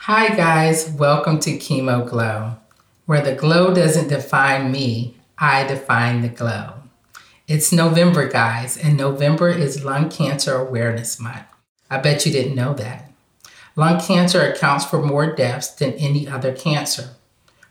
[0.00, 0.88] Hi, guys.
[0.88, 2.58] Welcome to Chemo Glow,
[3.06, 6.74] where the glow doesn't define me, I define the glow.
[7.48, 11.46] It's November, guys, and November is Lung Cancer Awareness Month.
[11.90, 13.10] I bet you didn't know that.
[13.74, 17.10] Lung cancer accounts for more deaths than any other cancer,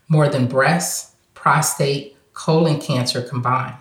[0.06, 3.76] more than breast, prostate, colon cancer combined.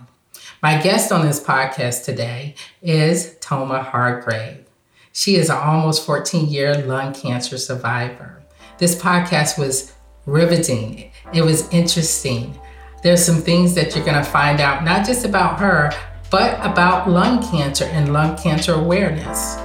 [0.62, 4.65] My guest on this podcast today is Toma Hargrave.
[5.18, 8.44] She is an almost 14 year lung cancer survivor.
[8.80, 9.94] This podcast was
[10.26, 12.60] riveting, it was interesting.
[13.02, 15.94] There's some things that you're going to find out, not just about her,
[16.30, 19.56] but about lung cancer and lung cancer awareness.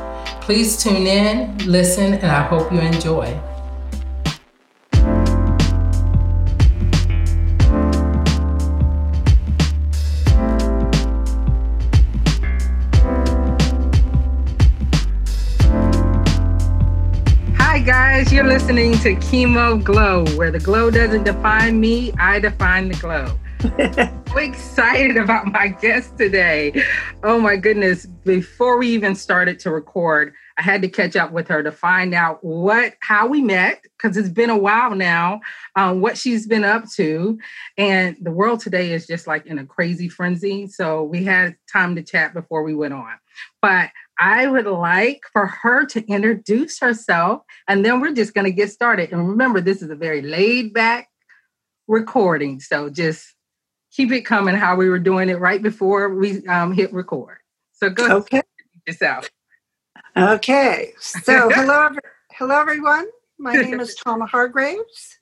[0.40, 3.26] Please tune in, listen, and I hope you enjoy.
[18.30, 23.37] You're listening to Chemo Glow, where the glow doesn't define me, I define the glow.
[24.30, 26.84] so excited about my guest today.
[27.24, 28.06] Oh my goodness.
[28.06, 32.14] Before we even started to record, I had to catch up with her to find
[32.14, 35.40] out what how we met because it's been a while now,
[35.74, 37.37] um, what she's been up to,
[37.76, 40.68] and the world today is just like in a crazy frenzy.
[40.68, 43.15] So we had time to chat before we went on,
[43.60, 43.90] but
[44.21, 48.71] I would like for her to introduce herself, and then we're just going to get
[48.71, 49.12] started.
[49.12, 51.09] And remember, this is a very laid back
[51.88, 53.35] recording, so just
[53.90, 57.38] keep it coming how we were doing it right before we um, hit record.
[57.73, 58.43] So go okay.
[58.87, 59.30] yourself.
[60.15, 60.93] Okay.
[61.01, 61.88] So hello,
[62.32, 63.07] hello everyone.
[63.38, 65.16] My name is Toma Hargraves,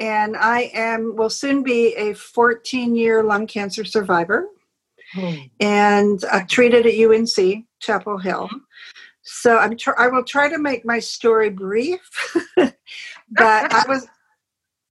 [0.00, 4.48] and I am will soon be a 14 year lung cancer survivor,
[5.60, 8.48] and uh, treated at UNC Chapel Hill.
[9.22, 12.00] So I'm tr- I will try to make my story brief,
[12.56, 12.72] but
[13.38, 14.06] I was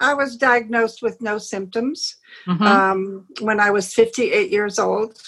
[0.02, 2.64] I was diagnosed with no symptoms mm-hmm.
[2.64, 5.22] um, when I was 58 years old.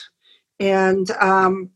[0.59, 1.70] And um,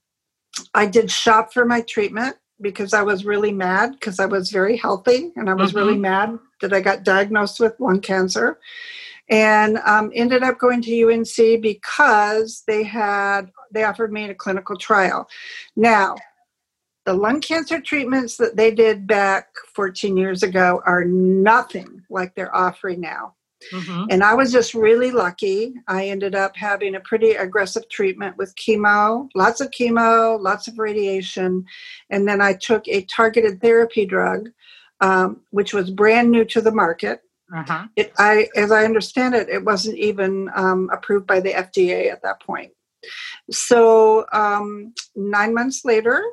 [0.74, 4.76] I did shop for my treatment because I was really mad because I was very
[4.78, 5.78] healthy and I was mm-hmm.
[5.78, 8.60] really mad that I got diagnosed with lung cancer.
[9.30, 14.78] And um, ended up going to UNC because they had they offered me a clinical
[14.78, 15.28] trial.
[15.76, 16.16] Now,
[17.06, 22.56] the lung cancer treatments that they did back 14 years ago are nothing like they're
[22.56, 23.36] offering now.
[23.72, 24.06] Mm-hmm.
[24.10, 25.74] And I was just really lucky.
[25.88, 30.78] I ended up having a pretty aggressive treatment with chemo, lots of chemo, lots of
[30.78, 31.66] radiation.
[32.10, 34.50] And then I took a targeted therapy drug,
[35.02, 37.22] um, which was brand new to the market.
[37.56, 37.88] Uh-huh.
[37.96, 42.22] It, I, as I understand it, it wasn't even um, approved by the FDA at
[42.24, 42.72] that point.
[43.52, 46.24] So um, nine months later,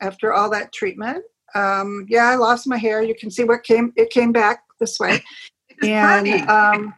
[0.00, 1.24] after all that treatment.
[1.54, 3.02] Um, yeah, I lost my hair.
[3.02, 3.92] You can see what came.
[3.96, 5.22] It came back this way,
[5.82, 6.94] and um,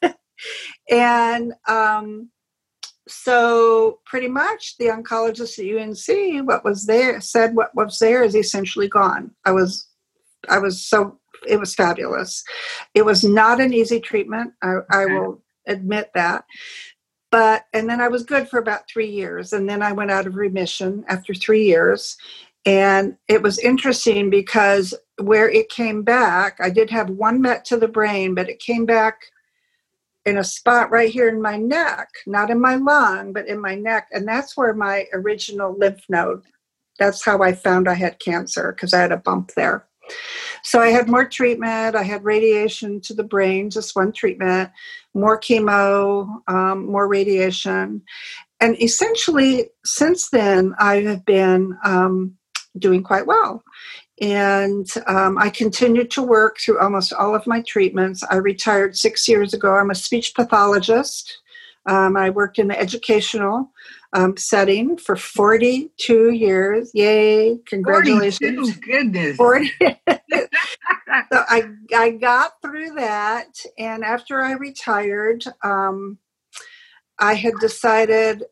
[0.90, 2.30] and um,
[3.08, 8.34] so pretty much the oncologist at UNC, what was there said what was there is
[8.34, 9.30] essentially gone.
[9.44, 9.88] I was,
[10.48, 12.42] I was so it was fabulous.
[12.94, 14.52] It was not an easy treatment.
[14.62, 14.86] I, okay.
[14.90, 16.44] I will admit that
[17.30, 20.26] but and then i was good for about three years and then i went out
[20.26, 22.16] of remission after three years
[22.66, 27.76] and it was interesting because where it came back i did have one met to
[27.76, 29.20] the brain but it came back
[30.24, 33.74] in a spot right here in my neck not in my lung but in my
[33.74, 36.42] neck and that's where my original lymph node
[36.98, 39.87] that's how i found i had cancer because i had a bump there
[40.62, 41.96] so I had more treatment.
[41.96, 44.70] I had radiation to the brain, just one treatment,
[45.14, 48.02] more chemo, um, more radiation.
[48.60, 52.36] And essentially, since then, I have been um,
[52.78, 53.62] doing quite well.
[54.20, 58.24] And um, I continued to work through almost all of my treatments.
[58.28, 59.74] I retired six years ago.
[59.74, 61.38] I'm a speech pathologist.
[61.86, 63.70] Um, I worked in the educational
[64.12, 66.90] um, setting for 42 years.
[66.94, 68.72] Yay, congratulations.
[68.74, 69.36] 42, goodness.
[69.36, 69.70] 40.
[69.80, 71.64] so I,
[71.94, 73.48] I got through that.
[73.78, 76.18] And after I retired, um,
[77.18, 78.44] I had decided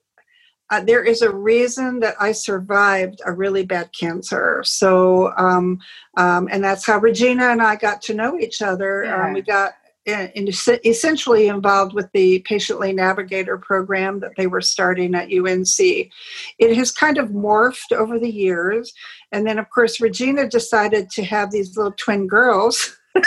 [0.68, 4.62] uh, there is a reason that I survived a really bad cancer.
[4.64, 5.78] So, um,
[6.16, 9.04] um, and that's how Regina and I got to know each other.
[9.04, 9.26] Yeah.
[9.26, 9.74] Um, we got
[10.06, 10.48] in,
[10.84, 15.78] essentially involved with the Patiently Navigator program that they were starting at UNC.
[15.78, 18.92] It has kind of morphed over the years.
[19.32, 22.96] And then, of course, Regina decided to have these little twin girls.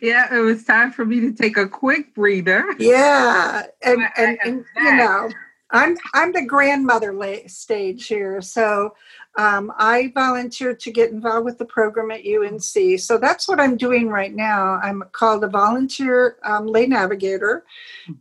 [0.00, 2.64] yeah, it was time for me to take a quick breather.
[2.78, 3.64] Yeah.
[3.82, 5.28] And, and, and you know,
[5.70, 7.12] I'm I'm the grandmother
[7.48, 8.94] stage here, so
[9.36, 12.98] um, I volunteered to get involved with the program at UNC.
[12.98, 14.80] So that's what I'm doing right now.
[14.82, 17.64] I'm called a volunteer um, lay navigator.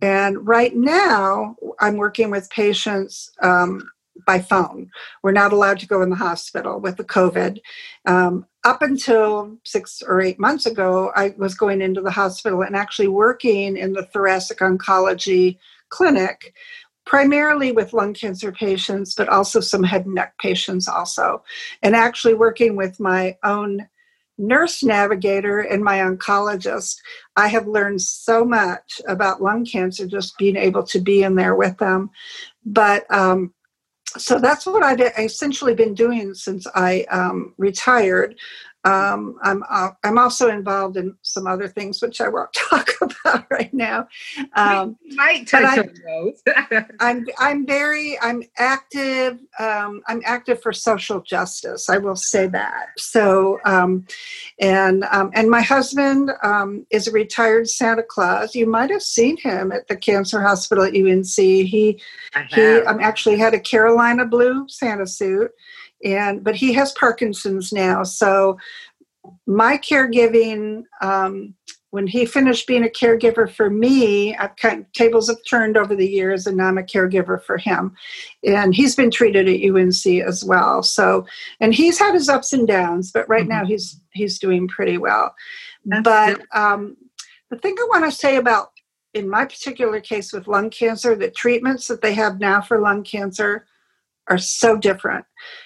[0.01, 3.89] And right now, I'm working with patients um,
[4.25, 4.89] by phone.
[5.23, 7.59] We're not allowed to go in the hospital with the COVID.
[8.06, 12.75] Um, up until six or eight months ago, I was going into the hospital and
[12.75, 15.59] actually working in the thoracic oncology
[15.89, 16.53] clinic
[17.06, 21.44] primarily with lung cancer patients, but also some head and neck patients also.
[21.84, 23.88] And actually working with my own
[24.38, 26.98] nurse navigator and my oncologist,
[27.36, 31.56] I have learned so much about lung cancer just being able to be in there
[31.56, 32.10] with them.
[32.66, 33.54] But um,
[34.18, 38.36] so that's what I've essentially been doing since I um, retired.
[38.86, 43.46] Um, I'm uh, I'm also involved in some other things which I won't talk about
[43.50, 44.08] right now.
[44.54, 46.44] Um, we might touch on those.
[47.00, 49.40] I'm I'm very I'm active.
[49.60, 51.90] Um, I'm active for social justice.
[51.90, 52.90] I will say that.
[52.98, 54.06] So, um,
[54.60, 58.54] and um, and my husband um, is a retired Santa Claus.
[58.54, 61.26] You might have seen him at the cancer hospital at UNC.
[61.36, 62.00] He
[62.52, 65.52] he um, actually had a Carolina blue Santa suit
[66.06, 68.04] and but he has parkinson's now.
[68.04, 68.57] So
[69.48, 71.56] my caregiving um,
[71.90, 75.96] when he finished being a caregiver for me I've kind of, tables have turned over
[75.96, 77.96] the years and now i'm a caregiver for him.
[78.46, 80.84] And he's been treated at unc as well.
[80.84, 81.25] So
[81.60, 83.50] and he's had his ups and downs but right mm-hmm.
[83.50, 85.34] now he's he's doing pretty well.
[85.86, 86.98] That's but um,
[87.50, 88.72] the thing i want to say about
[89.13, 93.04] in my particular case with lung cancer the treatments that they have now for lung
[93.04, 93.66] cancer
[94.28, 95.25] are so different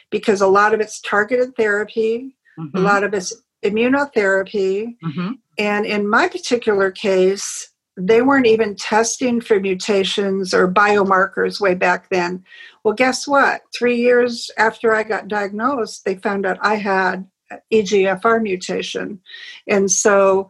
[0.09, 2.77] because a lot of it's targeted therapy, mm-hmm.
[2.77, 3.33] a lot of it's
[3.63, 4.95] immunotherapy.
[5.03, 5.31] Mm-hmm.
[5.57, 12.09] And in my particular case, they weren't even testing for mutations or biomarkers way back
[12.09, 12.44] then.
[12.83, 13.61] Well, guess what?
[13.77, 17.27] Three years after I got diagnosed, they found out I had
[17.73, 19.19] EGFR mutation.
[19.67, 20.50] And so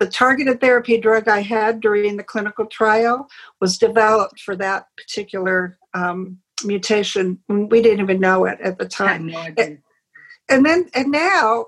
[0.00, 3.28] the targeted therapy drug I had during the clinical trial
[3.60, 7.38] was developed for that particular um, mutation.
[7.48, 9.26] We didn't even know it at the time.
[9.26, 9.78] No and,
[10.48, 11.66] and then, and now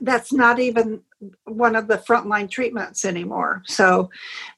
[0.00, 1.02] that's not even
[1.44, 3.62] one of the frontline treatments anymore.
[3.66, 4.10] So,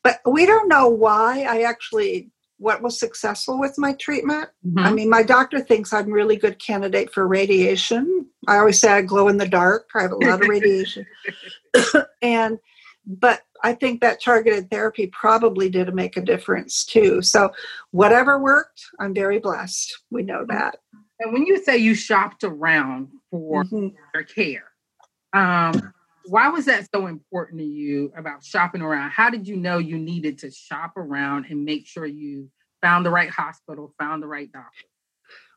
[0.02, 4.50] but we don't know why I actually what was successful with my treatment.
[4.66, 4.78] Mm-hmm.
[4.80, 8.26] I mean, my doctor thinks I'm really good candidate for radiation.
[8.48, 9.88] I always say I glow in the dark.
[9.94, 11.06] I have a lot of radiation.
[12.22, 12.58] and
[13.06, 17.22] but I think that targeted therapy probably did make a difference too.
[17.22, 17.50] So,
[17.90, 19.98] whatever worked, I'm very blessed.
[20.10, 20.78] We know that.
[21.20, 23.88] And when you say you shopped around for mm-hmm.
[24.14, 24.70] your care,
[25.32, 25.92] um,
[26.26, 29.10] why was that so important to you about shopping around?
[29.10, 32.50] How did you know you needed to shop around and make sure you
[32.82, 34.86] found the right hospital, found the right doctor?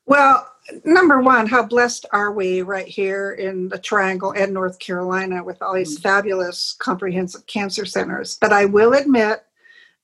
[0.06, 0.48] Well,
[0.84, 5.62] number one, how blessed are we right here in the Triangle and North Carolina with
[5.62, 6.04] all these mm-hmm.
[6.04, 8.38] fabulous comprehensive cancer centers?
[8.40, 9.44] But I will admit,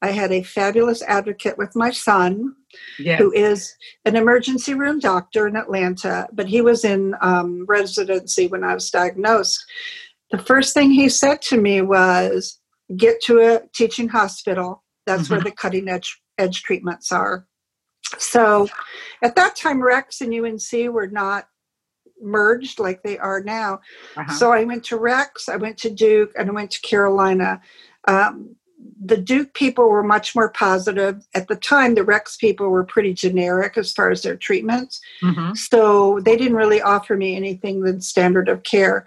[0.02, 2.56] I had a fabulous advocate with my son,
[3.00, 3.20] yes.
[3.20, 8.64] who is an emergency room doctor in Atlanta, but he was in um, residency when
[8.64, 9.66] I was diagnosed.
[10.30, 12.60] The first thing he said to me was,
[12.96, 14.84] Get to a teaching hospital.
[15.06, 15.34] That's mm-hmm.
[15.34, 17.46] where the cutting edge, edge treatments are.
[18.18, 18.68] So
[19.22, 21.48] at that time, Rex and UNC were not
[22.22, 23.80] merged like they are now.
[24.16, 24.34] Uh-huh.
[24.34, 27.62] So I went to Rex, I went to Duke, and I went to Carolina.
[28.08, 28.56] Um,
[29.04, 31.26] the Duke people were much more positive.
[31.34, 35.00] At the time, the Rex people were pretty generic as far as their treatments.
[35.22, 35.54] Mm-hmm.
[35.56, 39.06] So they didn't really offer me anything than standard of care.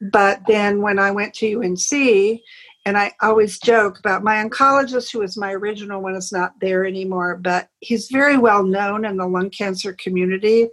[0.00, 2.40] But then when I went to UNC,
[2.86, 6.86] and I always joke about my oncologist, who was my original one, is not there
[6.86, 10.68] anymore, but he's very well known in the lung cancer community.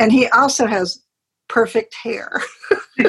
[0.00, 1.04] And he also has
[1.48, 2.42] perfect hair.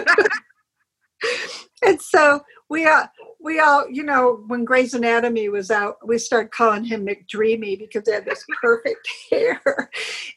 [1.84, 6.52] and so we all, we all, you know, when Grey's Anatomy was out, we started
[6.52, 9.90] calling him McDreamy because he had this perfect hair.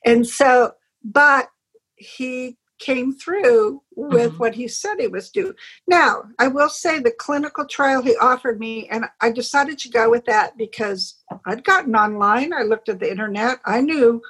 [0.07, 0.73] And so,
[1.05, 1.49] but
[1.97, 4.39] he came through with mm-hmm.
[4.39, 5.55] what he said he was due.
[5.87, 10.11] Now, I will say the clinical trial he offered me, and I decided to go
[10.11, 14.21] with that because I'd gotten online, I looked at the internet, I knew.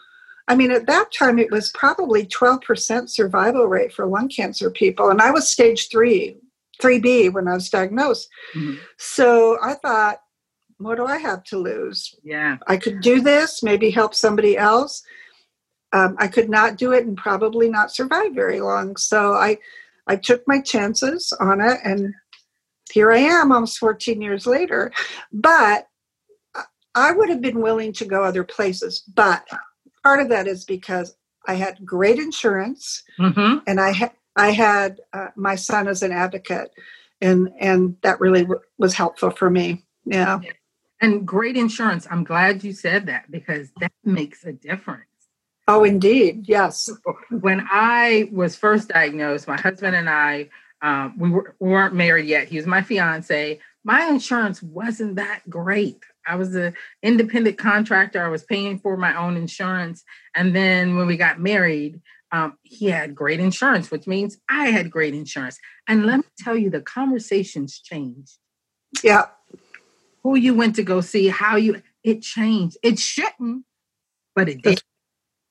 [0.49, 5.09] I mean, at that time, it was probably 12% survival rate for lung cancer people,
[5.09, 6.37] and I was stage three,
[6.81, 8.29] 3B when I was diagnosed.
[8.55, 8.75] Mm-hmm.
[8.99, 10.19] So I thought,
[10.77, 12.15] what do I have to lose?
[12.23, 12.59] Yeah.
[12.67, 15.03] I could do this, maybe help somebody else
[15.93, 18.97] um, I could not do it and probably not survive very long.
[18.97, 19.59] So I,
[20.07, 22.15] I took my chances on it, and
[22.93, 24.93] here I am, almost 14 years later.
[25.33, 25.89] But
[26.95, 29.03] I would have been willing to go other places.
[29.15, 29.47] But
[30.03, 33.59] part of that is because I had great insurance, mm-hmm.
[33.67, 36.71] and I had I had uh, my son as an advocate,
[37.21, 39.85] and and that really w- was helpful for me.
[40.05, 40.41] Yeah.
[41.01, 42.07] And great insurance.
[42.11, 45.07] I'm glad you said that because that makes a difference.
[45.69, 46.49] Oh, indeed.
[46.49, 46.91] Yes.
[47.31, 50.49] When I was first diagnosed, my husband and I,
[50.81, 52.49] um, we, were, we weren't married yet.
[52.49, 53.61] He was my fiance.
[53.85, 56.03] My insurance wasn't that great.
[56.27, 58.25] I was an independent contractor.
[58.25, 60.05] I was paying for my own insurance.
[60.35, 62.01] And then when we got married,
[62.33, 65.59] um, he had great insurance, which means I had great insurance.
[65.87, 68.39] And let me tell you, the conversations changed.
[69.03, 69.27] Yeah.
[70.23, 72.79] Who you went to go see, how you, it changed.
[72.83, 73.65] It shouldn't,
[74.35, 74.83] but it did.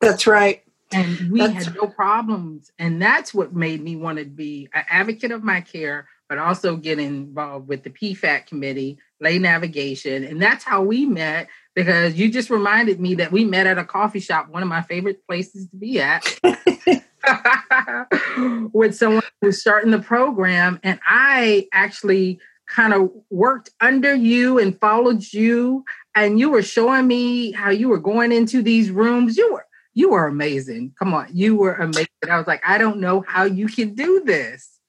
[0.01, 0.63] That's right.
[0.93, 2.71] And we that's had no problems.
[2.77, 6.75] And that's what made me want to be an advocate of my care, but also
[6.75, 10.23] get involved with the PFAC committee, lay navigation.
[10.23, 13.85] And that's how we met because you just reminded me that we met at a
[13.85, 16.39] coffee shop, one of my favorite places to be at.
[18.73, 20.79] with someone who's starting the program.
[20.83, 25.85] And I actually kind of worked under you and followed you.
[26.15, 29.37] And you were showing me how you were going into these rooms.
[29.37, 30.93] You were you were amazing.
[30.97, 32.07] Come on, you were amazing.
[32.29, 34.79] I was like, I don't know how you can do this.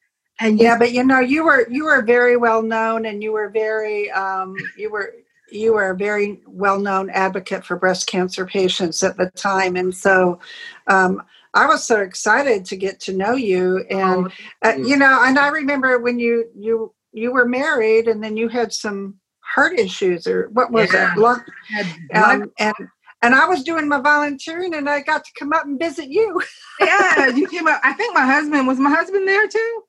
[0.40, 3.48] And yeah, but you know, you were you were very well known, and you were
[3.50, 5.14] very um, you were
[5.50, 9.94] you were a very well known advocate for breast cancer patients at the time, and
[9.94, 10.38] so.
[10.86, 11.22] Um,
[11.54, 14.32] I was so excited to get to know you, and
[14.64, 18.38] oh, uh, you know, and I remember when you you you were married, and then
[18.38, 21.12] you had some heart issues, or what was yeah.
[21.12, 21.18] it?
[21.18, 21.44] Lung,
[22.14, 22.74] um, and
[23.22, 26.42] and I was doing my volunteering and I got to come up and visit you.
[26.80, 27.80] yeah, you came up.
[27.84, 29.82] I think my husband was my husband there too.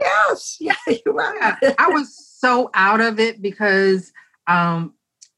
[0.00, 1.34] Yes, yeah, you were.
[1.36, 4.12] Yeah, I was so out of it because
[4.46, 4.94] um,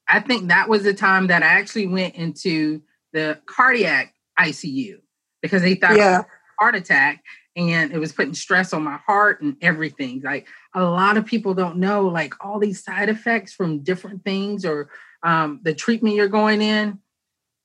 [0.06, 2.82] I think that was the time that I actually went into
[3.12, 4.98] the cardiac ICU
[5.40, 6.22] because they thought yeah.
[6.60, 7.24] heart attack
[7.56, 10.20] and it was putting stress on my heart and everything.
[10.22, 14.64] Like a lot of people don't know, like all these side effects from different things
[14.64, 14.90] or
[15.22, 16.98] um, the treatment you're going in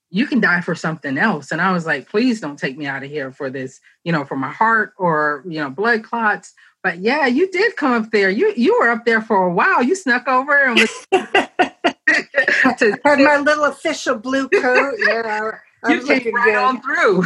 [0.09, 1.51] you can die for something else.
[1.51, 4.23] And I was like, please don't take me out of here for this, you know,
[4.23, 6.53] for my heart or, you know, blood clots.
[6.83, 8.29] But yeah, you did come up there.
[8.29, 9.81] You you were up there for a while.
[9.81, 11.07] You snuck over and was
[12.77, 14.93] to, had my little official blue coat.
[15.07, 15.51] Yeah.
[15.83, 16.55] I'm you came right good.
[16.55, 17.25] on through.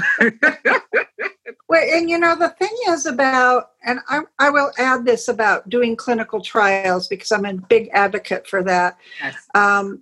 [1.69, 5.69] well, and you know the thing is about, and I, I will add this about
[5.69, 8.97] doing clinical trials because I'm a big advocate for that.
[9.21, 9.37] Yes.
[9.55, 10.01] Um,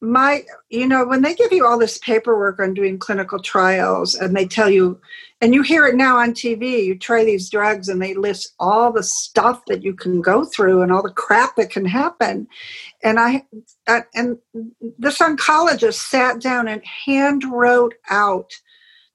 [0.00, 4.34] my you know when they give you all this paperwork on doing clinical trials and
[4.34, 4.98] they tell you
[5.42, 8.90] and you hear it now on tv you try these drugs and they list all
[8.90, 12.48] the stuff that you can go through and all the crap that can happen.
[13.02, 13.44] And i
[14.14, 14.38] and
[14.98, 18.52] this oncologist sat down and hand wrote out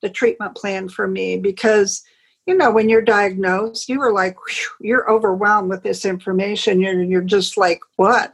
[0.01, 2.04] the treatment plan for me because
[2.46, 4.36] you know when you're diagnosed you were like
[4.80, 6.80] you're overwhelmed with this information.
[6.80, 8.34] You're you're just like what?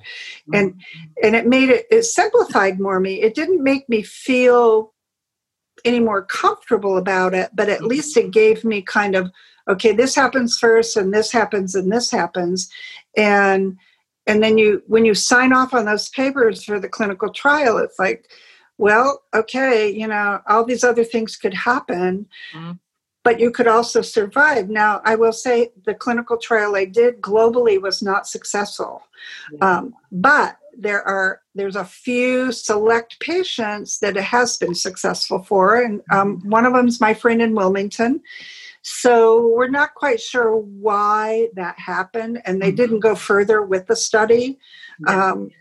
[0.53, 0.81] And
[1.23, 3.21] and it made it it simplified more me.
[3.21, 4.93] It didn't make me feel
[5.85, 9.31] any more comfortable about it but at least it gave me kind of
[9.67, 12.69] okay this happens first and this happens and this happens.
[13.15, 13.77] And
[14.27, 17.97] and then you when you sign off on those papers for the clinical trial it's
[17.97, 18.29] like
[18.77, 22.27] well okay you know all these other things could happen.
[22.53, 22.71] Mm-hmm
[23.23, 24.69] but you could also survive.
[24.69, 29.03] Now, I will say the clinical trial I did globally was not successful,
[29.61, 35.81] um, but there are there's a few select patients that it has been successful for,
[35.81, 36.49] and um, mm-hmm.
[36.49, 38.21] one of them is my friend in Wilmington.
[38.83, 42.77] So we're not quite sure why that happened, and they mm-hmm.
[42.77, 44.57] didn't go further with the study.
[45.07, 45.51] Um,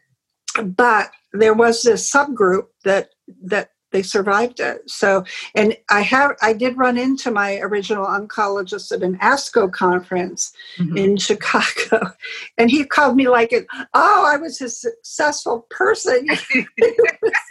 [0.64, 3.10] but there was this subgroup that
[3.44, 4.88] that they survived it.
[4.88, 10.52] So, and I have, I did run into my original oncologist at an ASCO conference
[10.78, 10.96] mm-hmm.
[10.96, 12.12] in Chicago,
[12.58, 16.26] and he called me like, it, "Oh, I was a successful person."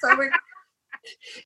[0.02, 0.30] so,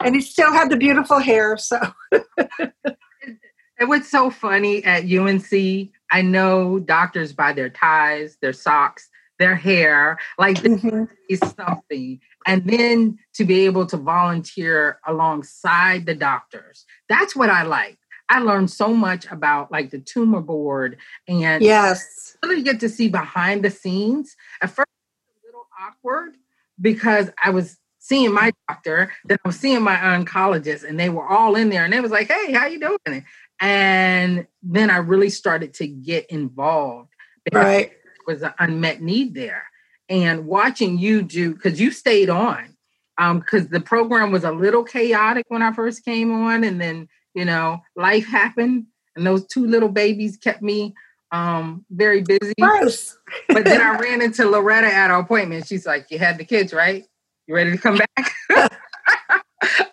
[0.01, 1.57] and he still had the beautiful hair.
[1.57, 1.79] So,
[2.11, 5.89] it was so funny at UNC.
[6.11, 9.09] I know doctors buy their ties, their socks,
[9.39, 11.05] their hair, like mm-hmm.
[11.29, 16.85] is something and then to be able to volunteer alongside the doctors.
[17.09, 17.97] That's what I like.
[18.29, 20.97] I learned so much about like the tumor board
[21.27, 24.35] and yes, really get to see behind the scenes.
[24.61, 24.87] At first,
[25.43, 26.35] a little awkward
[26.79, 31.27] because I was seeing my doctor, then I was seeing my oncologist, and they were
[31.27, 33.25] all in there, and they was like, "Hey, how you doing?"
[33.59, 37.09] And then I really started to get involved.
[37.45, 37.91] because Right,
[38.25, 39.63] was an unmet need there
[40.09, 42.75] and watching you do because you stayed on
[43.17, 47.07] um because the program was a little chaotic when i first came on and then
[47.33, 50.93] you know, life happened and those two little babies kept me
[51.31, 52.53] um, very busy.
[52.61, 53.17] Gross.
[53.47, 55.67] but then I ran into Loretta at our appointment.
[55.67, 57.05] She's like, You had the kids, right?
[57.47, 58.31] You ready to come back?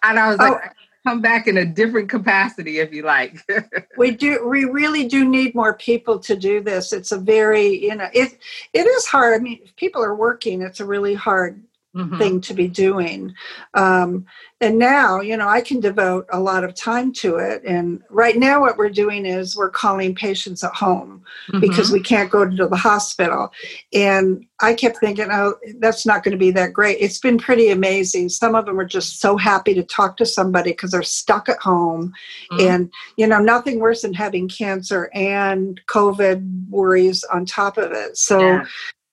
[0.03, 0.69] and I was like, oh.
[1.07, 3.39] Come back in a different capacity if you like.
[3.97, 4.47] we do.
[4.47, 6.93] We really do need more people to do this.
[6.93, 8.39] It's a very, you know, it
[8.75, 9.41] it is hard.
[9.41, 11.63] I mean, if people are working, it's a really hard
[11.95, 12.19] mm-hmm.
[12.19, 13.35] thing to be doing.
[13.75, 14.27] Um,
[14.61, 17.63] and now, you know, I can devote a lot of time to it.
[17.65, 21.61] And right now, what we're doing is we're calling patients at home mm-hmm.
[21.61, 23.51] because we can't go to the hospital.
[23.93, 26.99] And I kept thinking, oh, that's not going to be that great.
[27.01, 28.29] It's been pretty amazing.
[28.29, 31.59] Some of them are just so happy to talk to somebody because they're stuck at
[31.59, 32.13] home.
[32.53, 32.67] Mm-hmm.
[32.69, 38.19] And, you know, nothing worse than having cancer and COVID worries on top of it.
[38.19, 38.65] So, yeah.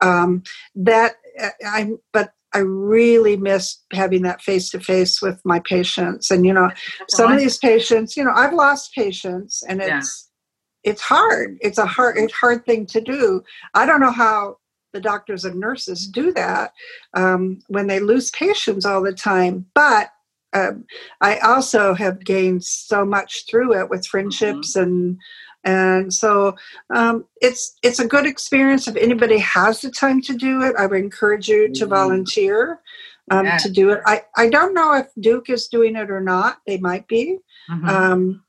[0.01, 0.43] um,
[0.75, 1.15] that
[1.65, 6.31] I'm, but I really miss having that face to face with my patients.
[6.31, 6.71] And you know,
[7.07, 10.29] some of these patients, you know, I've lost patients, and it's
[10.83, 10.91] yeah.
[10.91, 11.57] it's hard.
[11.61, 13.43] It's a hard it's hard thing to do.
[13.75, 14.57] I don't know how
[14.91, 16.71] the doctors and nurses do that
[17.13, 20.09] um, when they lose patients all the time, but
[20.53, 20.85] um,
[21.21, 24.83] I also have gained so much through it with friendships mm-hmm.
[24.83, 25.17] and
[25.67, 26.55] and so
[26.95, 30.85] um, it's it's a good experience if anybody has the time to do it i
[30.85, 31.93] would encourage you to mm-hmm.
[31.93, 32.79] volunteer
[33.29, 33.57] um, yeah.
[33.57, 36.77] to do it I, I don't know if duke is doing it or not they
[36.77, 37.37] might be
[37.69, 37.87] mm-hmm.
[37.87, 38.43] um,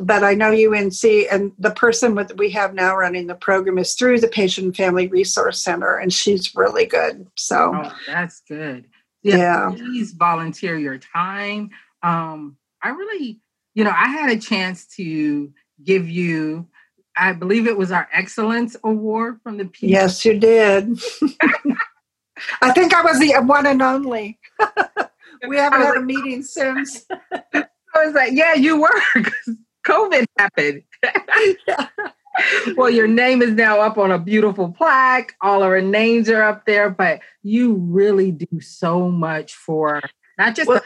[0.00, 3.94] but i know unc and the person with we have now running the program is
[3.94, 8.86] through the patient and family resource center and she's really good so oh, that's good
[9.22, 9.70] yeah, yeah.
[9.76, 11.70] please volunteer your time
[12.02, 13.38] um, i really
[13.74, 15.52] you know i had a chance to
[15.82, 16.68] give you,
[17.16, 19.88] I believe it was our Excellence Award from the P.
[19.88, 20.98] Yes, you did.
[22.62, 24.38] I think I was the one and only.
[25.48, 27.04] we haven't had a meeting since.
[27.54, 30.82] I was like, yeah, you were because COVID happened.
[31.66, 31.88] yeah.
[32.76, 35.34] Well, your name is now up on a beautiful plaque.
[35.42, 40.00] All our names are up there, but you really do so much for
[40.38, 40.84] not just well, but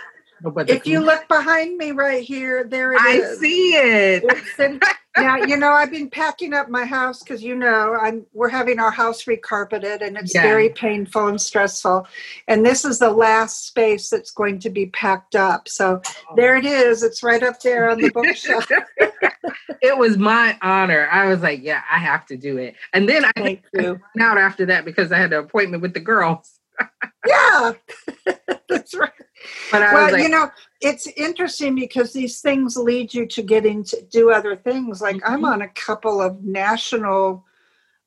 [0.68, 3.38] if you look behind me right here, there it I is.
[3.38, 4.24] I see it.
[4.59, 4.80] In,
[5.16, 8.78] now you know I've been packing up my house because you know I'm we're having
[8.78, 10.42] our house recarpeted and it's yeah.
[10.42, 12.06] very painful and stressful.
[12.48, 15.68] And this is the last space that's going to be packed up.
[15.68, 16.35] So oh.
[16.37, 17.02] there it is.
[17.02, 18.66] It's right up there on the bookshelf.
[19.80, 21.09] it was my honor.
[21.11, 22.74] I was like, yeah, I have to do it.
[22.92, 24.00] And then I Thank you.
[24.20, 26.61] out after that because I had an appointment with the girls.
[27.26, 27.72] yeah,
[28.68, 29.11] that's right
[29.72, 34.31] well, like, you know, it's interesting because these things lead you to get into do
[34.31, 35.01] other things.
[35.01, 35.33] Like mm-hmm.
[35.33, 37.44] I'm on a couple of national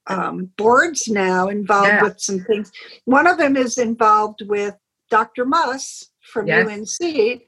[0.07, 2.03] um, boards now involved yeah.
[2.03, 2.71] with some things.
[3.05, 4.75] One of them is involved with
[5.09, 5.45] Dr.
[5.45, 6.99] Muss from yes.
[7.01, 7.41] UNC,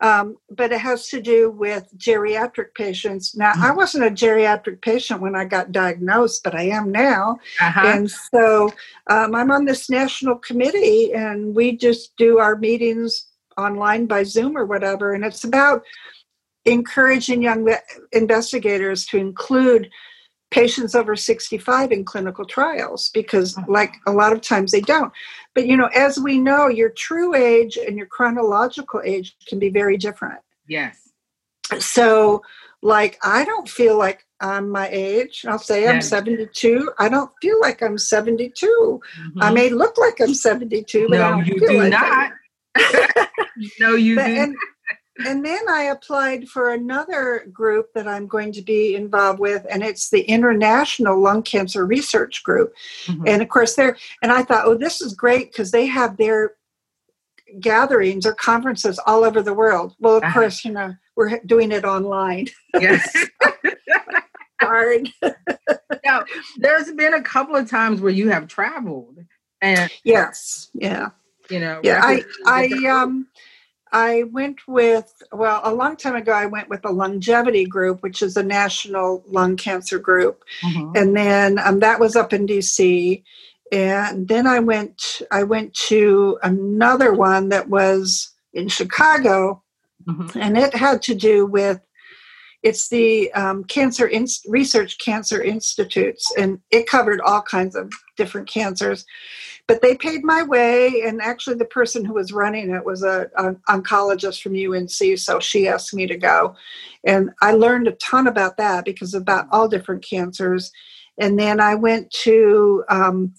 [0.00, 3.34] um, but it has to do with geriatric patients.
[3.34, 3.64] Now, mm-hmm.
[3.64, 7.38] I wasn't a geriatric patient when I got diagnosed, but I am now.
[7.60, 7.86] Uh-huh.
[7.86, 8.72] And so
[9.08, 14.56] um, I'm on this national committee, and we just do our meetings online by Zoom
[14.56, 15.14] or whatever.
[15.14, 15.82] And it's about
[16.66, 17.72] encouraging young
[18.12, 19.88] investigators to include
[20.50, 23.66] patients over 65 in clinical trials because uh-huh.
[23.68, 25.12] like a lot of times they don't.
[25.54, 29.70] But you know as we know your true age and your chronological age can be
[29.70, 30.40] very different.
[30.68, 30.98] Yes.
[31.78, 32.42] So
[32.82, 35.44] like i don't feel like i'm my age.
[35.48, 39.42] I'll say i'm 72 i don't feel like i'm 72 mm-hmm.
[39.42, 42.32] i may look like i'm 72 but no, you do like not.
[43.80, 44.54] No, you but, and,
[45.24, 49.82] and then I applied for another group that I'm going to be involved with, and
[49.82, 52.74] it's the International Lung Cancer Research Group.
[53.06, 53.26] Mm-hmm.
[53.26, 56.54] And of course, they're, and I thought, oh, this is great because they have their
[57.60, 59.94] gatherings or conferences all over the world.
[60.00, 60.40] Well, of uh-huh.
[60.40, 62.48] course, you know, we're doing it online.
[62.78, 63.26] Yes.
[64.60, 65.10] Hard.
[66.04, 66.24] now,
[66.58, 69.18] there's been a couple of times where you have traveled.
[69.62, 71.10] And yes, yeah
[71.50, 73.26] you know yeah i i um
[73.92, 78.22] i went with well a long time ago i went with a LUNGevity group which
[78.22, 80.92] is a national lung cancer group mm-hmm.
[80.96, 83.22] and then um, that was up in dc
[83.72, 89.62] and then i went i went to another one that was in chicago
[90.06, 90.38] mm-hmm.
[90.38, 91.80] and it had to do with
[92.66, 98.48] it's the um, cancer In- research cancer institutes and it covered all kinds of different
[98.48, 99.06] cancers.
[99.68, 103.30] But they paid my way and actually the person who was running it was a,
[103.36, 106.56] an oncologist from unc so she asked me to go.
[107.04, 110.72] And i learned a ton about that because about all different cancers.
[111.18, 113.34] And then i went to um,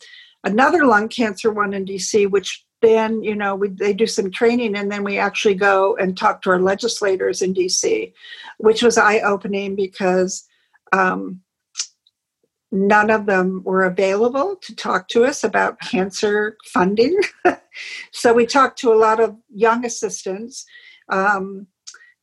[0.46, 4.76] another lung cancer one in dc which then you know we, they do some training
[4.76, 8.13] and then we actually go and talk to our legislators in dc
[8.58, 10.48] which was eye-opening because
[10.94, 11.42] um,
[12.72, 17.20] none of them were available to talk to us about cancer funding.
[18.12, 20.66] So we talked to a lot of young assistants
[21.10, 21.68] um,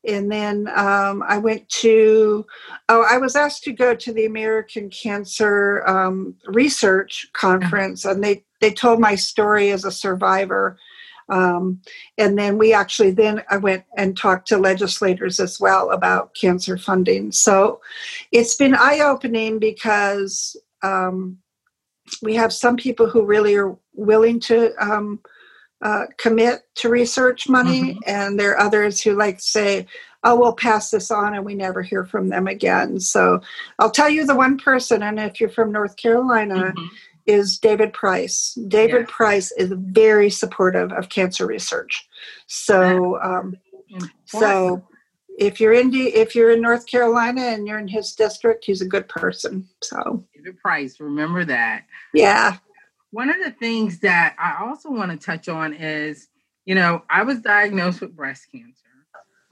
[0.07, 2.45] and then um, I went to,
[2.89, 8.45] oh, I was asked to go to the American Cancer um, Research Conference, and they
[8.61, 10.79] they told my story as a survivor.
[11.31, 11.81] Um,
[12.19, 16.77] and then we actually then I went and talked to legislators as well about cancer
[16.77, 17.33] funding.
[17.33, 17.81] So
[18.31, 21.39] it's been eye opening because um,
[22.23, 25.21] we have some people who really are willing to um,
[25.85, 27.99] uh, commit to research money, mm-hmm.
[28.07, 29.87] and there are others who like say,
[30.25, 32.99] "Oh, we'll pass this on," and we never hear from them again.
[32.99, 33.41] So
[33.79, 36.73] I'll tell you the one person, and if you're from North Carolina.
[36.77, 36.87] Mm-hmm.
[37.27, 38.53] Is David Price.
[38.69, 42.07] David Price is very supportive of cancer research.
[42.49, 43.57] So, um,
[44.27, 44.85] so
[45.39, 48.87] if you're in if you're in North Carolina and you're in his district, he's a
[48.87, 49.67] good person.
[49.83, 51.85] So David Price, remember that.
[52.13, 52.59] Yeah,
[53.15, 56.27] one of the things that I also want to touch on is,
[56.65, 58.75] you know, I was diagnosed with breast cancer.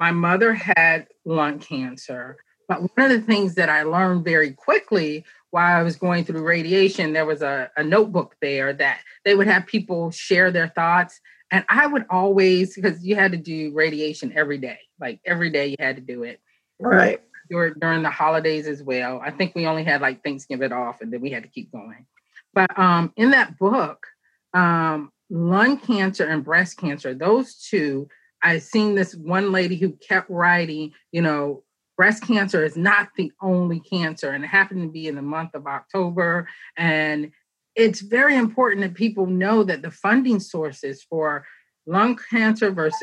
[0.01, 2.39] My mother had lung cancer.
[2.67, 6.43] But one of the things that I learned very quickly while I was going through
[6.43, 11.21] radiation, there was a, a notebook there that they would have people share their thoughts.
[11.53, 15.69] And I would always, because you had to do radiation every day, like every day
[15.69, 16.41] you had to do it.
[16.81, 17.21] Right.
[17.49, 19.21] During the holidays as well.
[19.25, 22.07] I think we only had like Thanksgiving off and then we had to keep going.
[22.55, 24.07] But um, in that book,
[24.55, 28.09] um, lung cancer and breast cancer, those two,
[28.43, 31.63] I seen this one lady who kept writing, you know,
[31.97, 35.55] breast cancer is not the only cancer, and it happened to be in the month
[35.55, 36.49] of October.
[36.77, 37.31] And
[37.75, 41.47] it's very important that people know that the funding sources for
[41.87, 43.01] lung cancer versus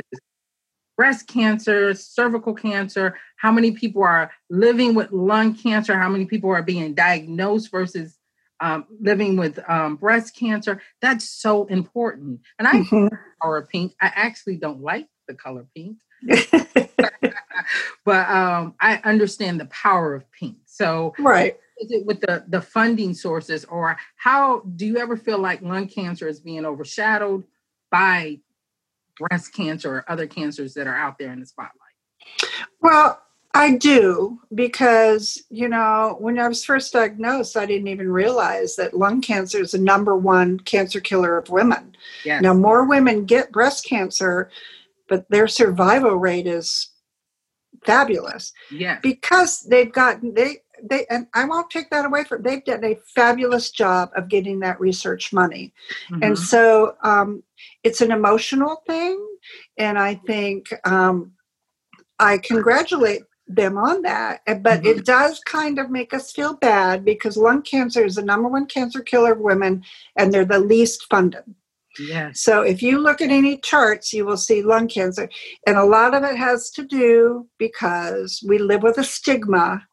[0.98, 6.50] breast cancer, cervical cancer, how many people are living with lung cancer, how many people
[6.50, 8.19] are being diagnosed versus
[8.62, 10.82] um, living with um, breast cancer.
[11.02, 12.41] That's so important.
[12.58, 13.08] And I mm-hmm.
[13.41, 13.95] color pink.
[14.02, 15.98] I actually don't like the color pink,
[18.06, 20.58] but um, I understand the power of pink.
[20.65, 21.58] So right.
[21.82, 25.88] Is it with the the funding sources, or how do you ever feel like lung
[25.88, 27.45] cancer is being overshadowed
[27.89, 28.39] by
[29.17, 31.74] breast cancer or other cancers that are out there in the spotlight?
[32.82, 33.22] Well,
[33.54, 38.96] I do because, you know, when I was first diagnosed, I didn't even realize that
[38.96, 41.96] lung cancer is the number one cancer killer of women.
[42.24, 42.44] Yes.
[42.44, 44.52] Now, more women get breast cancer,
[45.08, 46.90] but their survival rate is
[47.86, 48.54] fabulous.
[48.72, 49.00] Yeah.
[49.02, 53.00] Because they've gotten, they, they, and I won't take that away from, they've done a
[53.16, 55.74] fabulous job of getting that research money.
[56.12, 56.24] Mm-hmm.
[56.24, 57.42] And so um,
[57.84, 59.20] it's an emotional thing.
[59.78, 61.32] And I think, um,
[62.22, 64.42] I congratulate them on that.
[64.46, 64.86] But mm-hmm.
[64.86, 68.68] it does kind of make us feel bad because lung cancer is the number one
[68.68, 69.84] cancer killer of women
[70.16, 71.44] and they're the least funded.
[72.00, 72.30] Yeah.
[72.34, 75.30] So if you look at any charts, you will see lung cancer.
[75.68, 79.86] And a lot of it has to do because we live with a stigma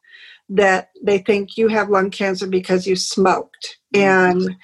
[0.49, 3.79] that they think you have lung cancer because you smoked.
[3.93, 4.05] Mm-hmm.
[4.05, 4.55] And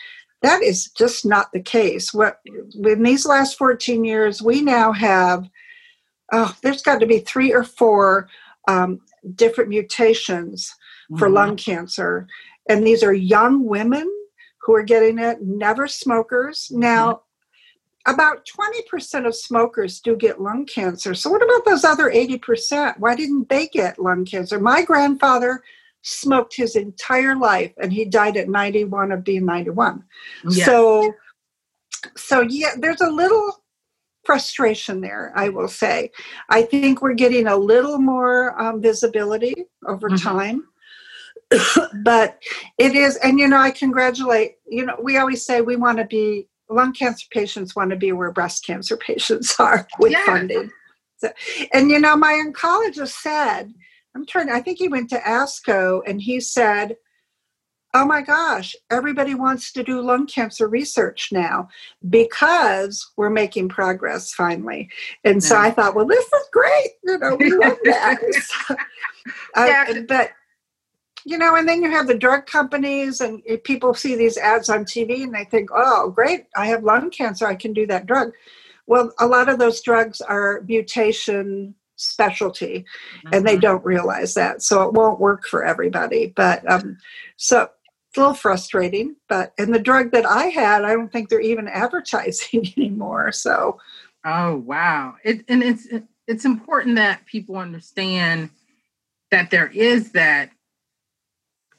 [0.43, 2.13] that is just not the case.
[2.13, 5.49] What in these last 14 years, we now have
[6.33, 8.27] oh, there's got to be three or four
[8.67, 8.99] um,
[9.35, 10.73] different mutations
[11.17, 11.35] for mm-hmm.
[11.35, 12.27] lung cancer.
[12.69, 14.09] And these are young women
[14.61, 16.69] who are getting it, never smokers.
[16.71, 17.21] Now,
[18.07, 18.13] mm-hmm.
[18.13, 21.13] about 20% of smokers do get lung cancer.
[21.13, 22.99] So, what about those other 80%?
[22.99, 24.59] Why didn't they get lung cancer?
[24.59, 25.61] My grandfather
[26.03, 30.03] smoked his entire life and he died at 91 of being 91.
[30.49, 30.65] Yeah.
[30.65, 31.13] So,
[32.15, 33.62] so yeah, there's a little
[34.25, 36.11] frustration there, I will say.
[36.49, 39.55] I think we're getting a little more um, visibility
[39.87, 40.27] over mm-hmm.
[40.27, 40.63] time.
[42.03, 42.41] but
[42.77, 46.05] it is, and you know, I congratulate, you know, we always say we want to
[46.05, 50.25] be, lung cancer patients want to be where breast cancer patients are with yeah.
[50.25, 50.71] funding.
[51.17, 51.31] So,
[51.73, 53.73] and you know, my oncologist said,
[54.15, 56.95] I'm trying, I think he went to ASCO and he said,
[57.93, 61.69] oh my gosh, everybody wants to do lung cancer research now
[62.09, 64.89] because we're making progress finally.
[65.23, 65.47] And yeah.
[65.47, 66.89] so I thought, well, this is great.
[67.03, 68.17] You know, we love that.
[69.55, 70.01] uh, yeah.
[70.07, 70.31] But,
[71.23, 74.85] you know, and then you have the drug companies, and people see these ads on
[74.85, 78.31] TV and they think, oh, great, I have lung cancer, I can do that drug.
[78.87, 83.33] Well, a lot of those drugs are mutation specialty mm-hmm.
[83.33, 83.61] and they mm-hmm.
[83.61, 86.97] don't realize that so it won't work for everybody but um,
[87.37, 87.69] so
[88.13, 89.15] it's a little frustrating.
[89.27, 93.31] But and the drug that I had, I don't think they're even advertising anymore.
[93.31, 93.79] So,
[94.23, 95.15] oh wow!
[95.23, 95.87] It and it's
[96.27, 98.51] it's important that people understand
[99.31, 100.51] that there is that.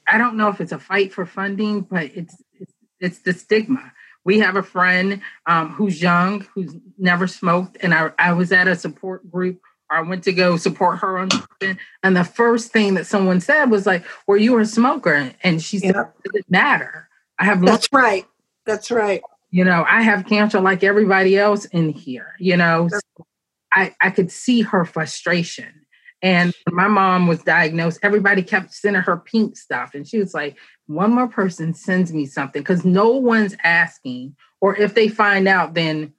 [0.07, 3.93] I don't know if it's a fight for funding, but it's it's, it's the stigma.
[4.25, 8.67] We have a friend um, who's young, who's never smoked, and I, I was at
[8.67, 9.61] a support group
[9.95, 13.71] I went to go support her on something, and the first thing that someone said
[13.71, 16.01] was like, "Well, you were a smoker," and she said, yeah.
[16.01, 17.07] "It doesn't matter.
[17.39, 18.25] I have." That's right.
[18.65, 19.21] That's right.
[19.51, 22.33] You know, I have cancer like everybody else in here.
[22.39, 23.25] You know, so
[23.73, 25.85] I I could see her frustration.
[26.21, 30.57] And my mom was diagnosed, everybody kept sending her pink stuff, and she was like,
[30.87, 35.73] "One more person sends me something because no one's asking, or if they find out,
[35.73, 36.13] then."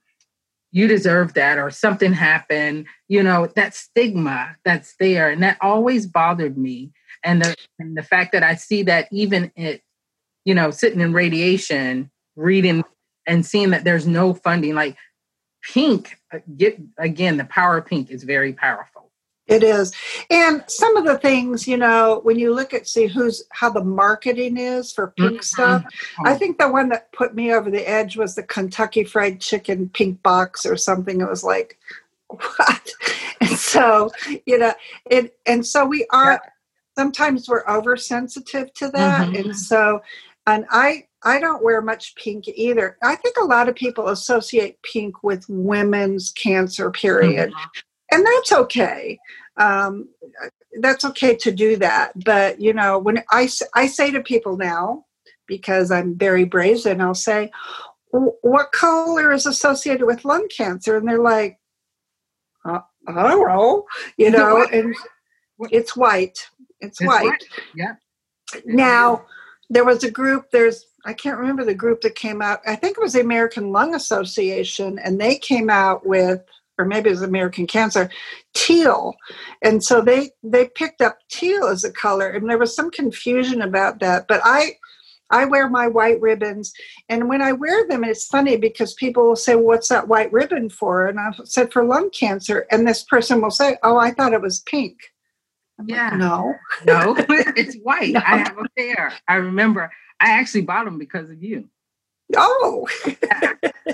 [0.77, 5.29] You deserve that or something happened you know that stigma that's there.
[5.29, 6.91] And that always bothered me.
[7.23, 9.81] And the, and the fact that i see that even it
[10.45, 12.83] you know sitting in radiation reading
[13.25, 14.95] and seeing that there's no funding like
[15.73, 18.96] pink uh, get again the power of pink is very powerful
[19.47, 19.93] it is.
[20.29, 23.83] And some of the things, you know, when you look at see who's how the
[23.83, 25.41] marketing is for pink mm-hmm.
[25.41, 25.85] stuff,
[26.25, 29.89] I think the one that put me over the edge was the Kentucky Fried Chicken
[29.89, 31.21] pink box or something.
[31.21, 31.79] It was like,
[32.27, 32.89] what?
[33.39, 34.11] And so,
[34.45, 34.73] you know,
[35.09, 36.49] it and so we are yeah.
[36.97, 39.27] sometimes we're oversensitive to that.
[39.27, 39.35] Mm-hmm.
[39.35, 40.01] And so
[40.45, 42.97] and I I don't wear much pink either.
[43.01, 47.51] I think a lot of people associate pink with women's cancer, period.
[47.51, 47.79] Mm-hmm
[48.11, 49.19] and that's okay.
[49.57, 50.09] Um,
[50.81, 52.11] that's okay to do that.
[52.23, 55.05] But you know, when I I say to people now,
[55.47, 57.51] because I'm very brazen, I'll say,
[58.11, 61.59] "What color is associated with lung cancer?" And they're like,
[62.65, 63.85] uh, "I don't know,"
[64.17, 64.95] you know, and
[65.71, 66.47] it's white.
[66.79, 67.25] It's, it's white.
[67.25, 67.43] white.
[67.75, 67.95] Yeah.
[68.65, 69.25] Now,
[69.69, 70.51] there was a group.
[70.51, 72.59] There's I can't remember the group that came out.
[72.67, 76.41] I think it was the American Lung Association, and they came out with
[76.77, 78.09] or maybe it was American Cancer,
[78.53, 79.15] teal.
[79.61, 83.61] And so they they picked up teal as a color, and there was some confusion
[83.61, 84.27] about that.
[84.27, 84.77] But I
[85.29, 86.73] I wear my white ribbons,
[87.09, 90.31] and when I wear them, it's funny because people will say, well, "What's that white
[90.31, 94.11] ribbon for?" And I said, "For lung cancer." And this person will say, "Oh, I
[94.11, 94.97] thought it was pink."
[95.79, 97.15] I'm yeah, like, no, no,
[97.55, 98.13] it's white.
[98.13, 98.21] No.
[98.25, 99.13] I have a pair.
[99.27, 99.91] I remember.
[100.19, 101.69] I actually bought them because of you.
[102.35, 102.87] Oh,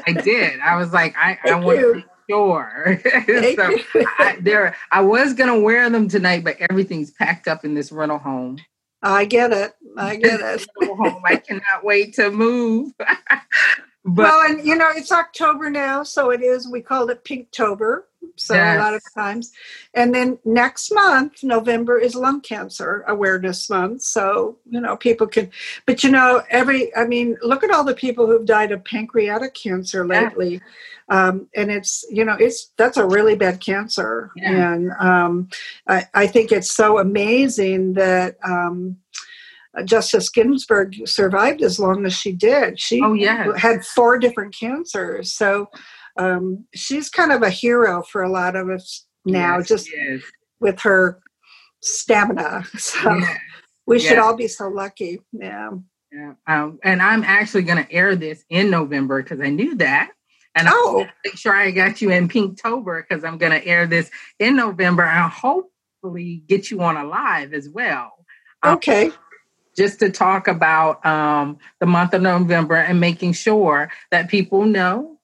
[0.08, 0.60] I did.
[0.60, 3.02] I was like, I, I want to sure.
[3.56, 3.78] so
[4.20, 8.18] I, there, I was gonna wear them tonight, but everything's packed up in this rental
[8.18, 8.60] home.
[9.02, 9.74] I get it.
[9.98, 10.66] I get it.
[10.82, 11.22] home.
[11.26, 12.94] I cannot wait to move.
[12.98, 13.42] but,
[14.06, 16.68] well, and you know, it's October now, so it is.
[16.68, 18.04] We called it Pinktober.
[18.36, 18.78] So yes.
[18.78, 19.52] a lot of times,
[19.94, 24.02] and then next month, November is Lung Cancer Awareness Month.
[24.04, 25.52] So you know, people can.
[25.86, 26.96] But you know, every.
[26.96, 30.54] I mean, look at all the people who've died of pancreatic cancer lately.
[30.54, 30.60] Yeah
[31.10, 34.74] um, and it's you know it's that's a really bad cancer yeah.
[34.74, 35.50] and um,
[35.88, 38.98] I, I, think it's so amazing that um,
[39.86, 43.56] justice ginsburg survived as long as she did she oh, yeah.
[43.58, 45.70] had four different cancers so
[46.18, 49.90] um, she's kind of a hero for a lot of us now yes, just
[50.60, 51.22] with her
[51.82, 53.40] stamina so yes.
[53.86, 55.70] we should all be so lucky yeah
[56.14, 56.34] yeah.
[56.46, 60.12] Um, and I'm actually going to air this in November because I knew that.
[60.56, 61.00] And oh.
[61.00, 64.56] I'll make sure I got you in Pinktober because I'm going to air this in
[64.56, 68.12] November and hopefully get you on a live as well.
[68.62, 69.08] Um, okay.
[69.08, 69.14] Um,
[69.76, 75.18] just to talk about um, the month of November and making sure that people know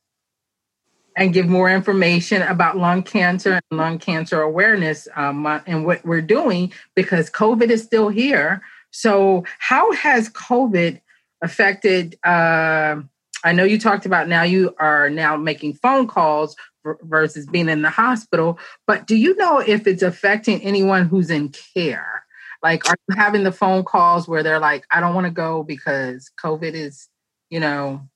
[1.19, 6.21] and give more information about lung cancer and lung cancer awareness um, and what we're
[6.21, 8.61] doing because COVID is still here.
[8.91, 11.01] So, how has COVID
[11.43, 12.17] affected?
[12.23, 13.01] Uh,
[13.43, 16.55] I know you talked about now you are now making phone calls
[17.03, 21.49] versus being in the hospital, but do you know if it's affecting anyone who's in
[21.49, 22.23] care?
[22.63, 25.63] Like, are you having the phone calls where they're like, I don't want to go
[25.63, 27.09] because COVID is,
[27.49, 28.07] you know?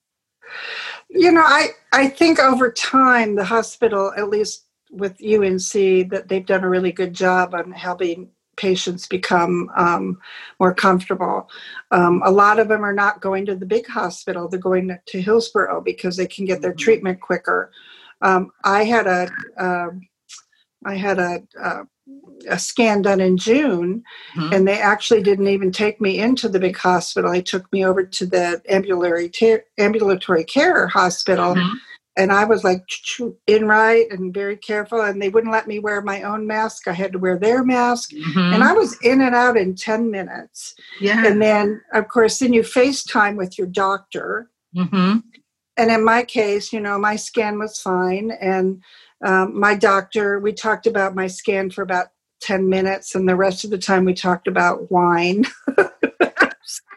[1.16, 6.44] You know, I, I think over time, the hospital, at least with UNC, that they've
[6.44, 10.18] done a really good job on helping patients become um,
[10.58, 11.48] more comfortable.
[11.92, 15.22] Um, a lot of them are not going to the big hospital, they're going to
[15.22, 16.78] Hillsborough because they can get their mm-hmm.
[16.78, 17.70] treatment quicker.
[18.20, 19.90] Um, I had a uh,
[20.84, 21.82] I had a, a,
[22.48, 24.02] a, scan done in June,
[24.36, 24.52] mm-hmm.
[24.52, 27.32] and they actually didn't even take me into the big hospital.
[27.32, 31.54] They took me over to the ambulatory, ter- ambulatory care hospital.
[31.54, 31.74] Mm-hmm.
[32.16, 32.84] and I was like
[33.46, 36.86] in right and very careful, and they wouldn't let me wear my own mask.
[36.86, 38.54] I had to wear their mask, mm-hmm.
[38.54, 40.74] and I was in and out in ten minutes.
[41.00, 44.50] Yeah, and then of course, then you FaceTime with your doctor.
[44.76, 45.18] Mm-hmm.
[45.76, 48.80] And in my case, you know, my scan was fine, and
[49.24, 50.38] um, my doctor.
[50.38, 52.08] We talked about my scan for about
[52.40, 55.44] ten minutes, and the rest of the time we talked about wine.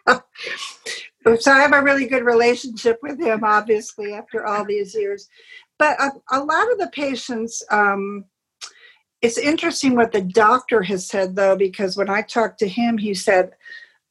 [0.08, 5.28] so I have a really good relationship with him, obviously, after all these years.
[5.80, 8.26] But a, a lot of the patients, um,
[9.22, 13.14] it's interesting what the doctor has said, though, because when I talked to him, he
[13.14, 13.52] said,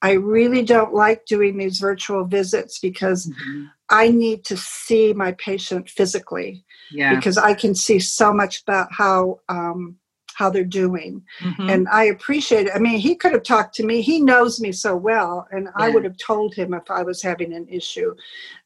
[0.02, 3.64] I really don't like doing these virtual visits because mm-hmm.
[3.88, 6.64] I need to see my patient physically.
[6.90, 7.14] Yeah.
[7.14, 9.96] Because I can see so much about how um,
[10.36, 11.22] how they're doing.
[11.40, 11.70] Mm-hmm.
[11.70, 12.72] And I appreciate it.
[12.74, 14.02] I mean, he could have talked to me.
[14.02, 15.70] He knows me so well, and yeah.
[15.84, 18.14] I would have told him if I was having an issue.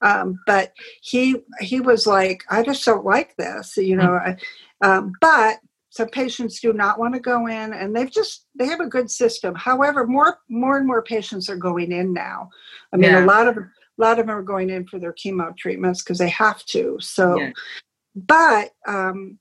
[0.02, 4.18] Um, but he he was like, I just don't like this, you know.
[4.20, 4.88] Mm-hmm.
[4.88, 5.58] Um, but
[5.90, 9.08] some patients do not want to go in, and they've just they have a good
[9.10, 9.54] system.
[9.54, 12.50] However, more more and more patients are going in now.
[12.92, 13.24] I mean, yeah.
[13.24, 13.58] a lot of
[14.00, 16.96] a lot of them are going in for their chemo treatments because they have to.
[17.00, 17.50] So, yeah.
[18.14, 19.38] but um,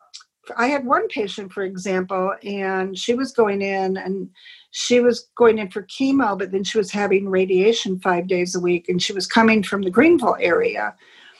[0.58, 4.30] I had one patient, for example, and she was going in and
[4.72, 8.60] she was going in for chemo, but then she was having radiation five days a
[8.60, 10.95] week, and she was coming from the Greenville area.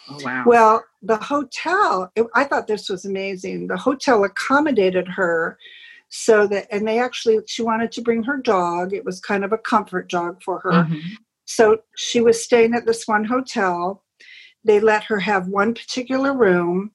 [0.10, 0.44] Oh, wow.
[0.46, 3.68] Well, the hotel, it, I thought this was amazing.
[3.68, 5.58] The hotel accommodated her
[6.10, 8.94] so that, and they actually, she wanted to bring her dog.
[8.94, 10.72] It was kind of a comfort dog for her.
[10.72, 11.00] Mm-hmm.
[11.50, 14.04] So she was staying at this one hotel.
[14.64, 16.92] They let her have one particular room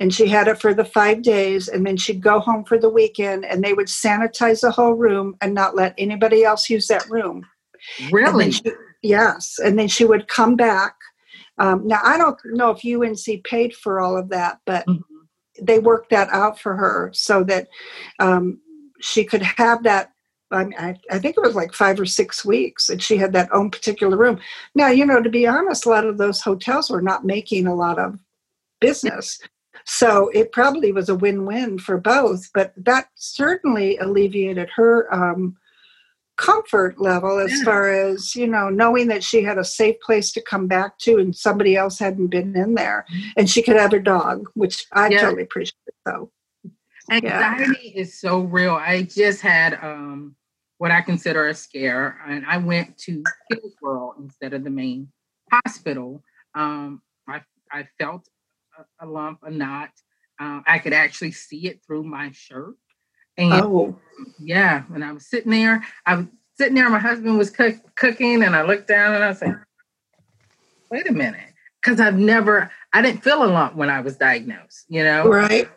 [0.00, 2.88] and she had it for the five days and then she'd go home for the
[2.88, 7.08] weekend and they would sanitize the whole room and not let anybody else use that
[7.08, 7.46] room
[8.10, 8.62] really and she,
[9.02, 10.96] yes and then she would come back
[11.58, 15.64] um, now i don't know if unc paid for all of that but mm-hmm.
[15.64, 17.68] they worked that out for her so that
[18.18, 18.58] um,
[19.00, 20.12] she could have that
[20.52, 23.70] I, I, think it was like five or six weeks and she had that own
[23.70, 24.38] particular room
[24.74, 27.74] now you know to be honest a lot of those hotels were not making a
[27.74, 28.18] lot of
[28.80, 29.38] business
[29.84, 35.56] so it probably was a win win for both, but that certainly alleviated her um,
[36.36, 37.64] comfort level as yeah.
[37.64, 41.18] far as, you know, knowing that she had a safe place to come back to
[41.18, 43.28] and somebody else hadn't been in there mm-hmm.
[43.36, 45.20] and she could have her dog, which I yeah.
[45.20, 45.76] totally appreciate.
[46.06, 46.30] So
[47.10, 48.00] anxiety yeah.
[48.00, 48.74] is so real.
[48.74, 50.36] I just had um,
[50.82, 55.12] what I consider a scare, and I went to Hillsborough instead of the main
[55.48, 56.24] hospital.
[56.56, 58.28] Um, I I felt
[58.98, 59.90] a, lump, a knot.
[60.40, 62.74] Um, I could actually see it through my shirt.
[63.38, 63.96] And oh.
[64.40, 66.26] yeah, when I was sitting there, I was
[66.58, 69.58] sitting there, my husband was cook, cooking, and I looked down and I said, like,
[70.90, 71.54] wait a minute.
[71.80, 75.28] Because I've never, I didn't feel a lump when I was diagnosed, you know?
[75.28, 75.68] Right.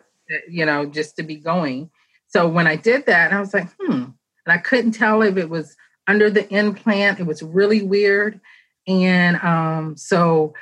[0.49, 1.91] You know, just to be going.
[2.25, 4.05] So when I did that, I was like, hmm.
[4.45, 5.75] And I couldn't tell if it was
[6.07, 7.19] under the implant.
[7.19, 8.39] It was really weird.
[8.87, 10.53] And um, so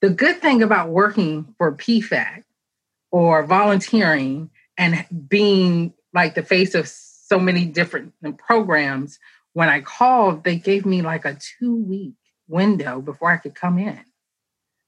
[0.00, 2.44] the good thing about working for PFAC
[3.10, 9.18] or volunteering and being like the face of so many different programs,
[9.52, 12.14] when I called, they gave me like a two week
[12.48, 14.04] window before I could come in.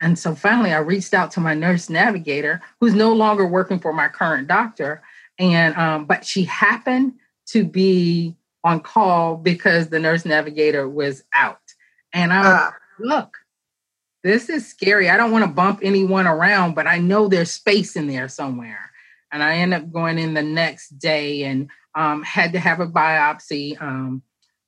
[0.01, 3.93] And so finally, I reached out to my nurse navigator, who's no longer working for
[3.93, 5.03] my current doctor.
[5.39, 7.15] And, um, but she happened
[7.47, 11.61] to be on call because the nurse navigator was out.
[12.13, 13.37] And I'm uh, look,
[14.25, 15.09] this is scary.
[15.09, 18.91] I don't want to bump anyone around, but I know there's space in there somewhere.
[19.31, 22.87] And I end up going in the next day and um, had to have a
[22.87, 23.81] biopsy.
[23.81, 24.23] Um,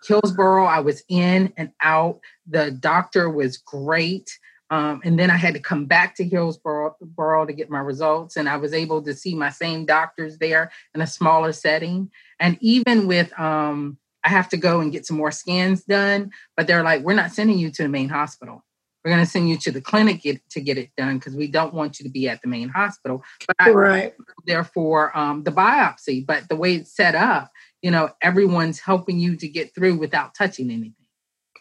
[0.06, 2.20] Hillsborough, I was in and out.
[2.46, 4.38] The doctor was great.
[4.70, 8.36] Um, and then I had to come back to Hillsborough to get my results.
[8.36, 12.10] And I was able to see my same doctors there in a smaller setting.
[12.40, 16.66] And even with, um, I have to go and get some more scans done, but
[16.66, 18.64] they're like, we're not sending you to the main hospital.
[19.04, 21.46] We're going to send you to the clinic get, to get it done because we
[21.46, 23.22] don't want you to be at the main hospital.
[23.46, 24.14] But I, right.
[24.44, 26.26] therefore, um, the biopsy.
[26.26, 30.34] But the way it's set up, you know, everyone's helping you to get through without
[30.34, 30.94] touching anything.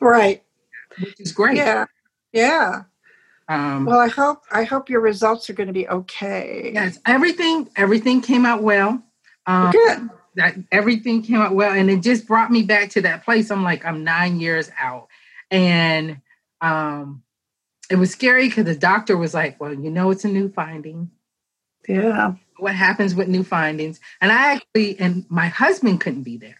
[0.01, 0.43] Right.
[0.99, 1.57] Which is great.
[1.57, 1.85] Yeah.
[2.33, 2.83] Yeah.
[3.49, 6.71] Um, well, I hope I hope your results are going to be okay.
[6.73, 9.01] Yes, everything everything came out well.
[9.45, 10.09] Um, Good.
[10.37, 13.51] That everything came out well, and it just brought me back to that place.
[13.51, 15.07] I'm like, I'm nine years out,
[15.51, 16.21] and
[16.61, 17.23] um,
[17.89, 21.11] it was scary because the doctor was like, well, you know, it's a new finding.
[21.87, 22.33] Yeah.
[22.57, 23.99] What happens with new findings?
[24.19, 26.59] And I actually, and my husband couldn't be there,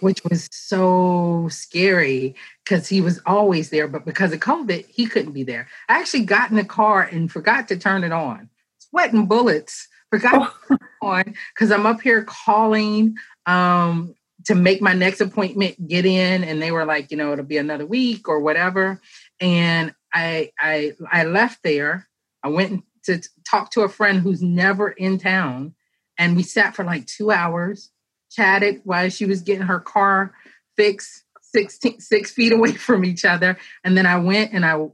[0.00, 2.34] which was so scary
[2.64, 3.88] because he was always there.
[3.88, 5.68] But because of COVID, he couldn't be there.
[5.88, 8.48] I actually got in the car and forgot to turn it on.
[8.78, 9.88] sweating bullets.
[10.10, 10.76] Forgot oh.
[11.02, 14.14] on because I'm up here calling um,
[14.46, 17.58] to make my next appointment get in, and they were like, you know, it'll be
[17.58, 19.00] another week or whatever.
[19.40, 22.08] And I I I left there.
[22.42, 25.74] I went to talk to a friend who's never in town,
[26.18, 27.90] and we sat for like two hours,
[28.30, 30.34] chatted while she was getting her car
[30.76, 33.58] fixed, 16, six feet away from each other.
[33.84, 34.88] And then I went and I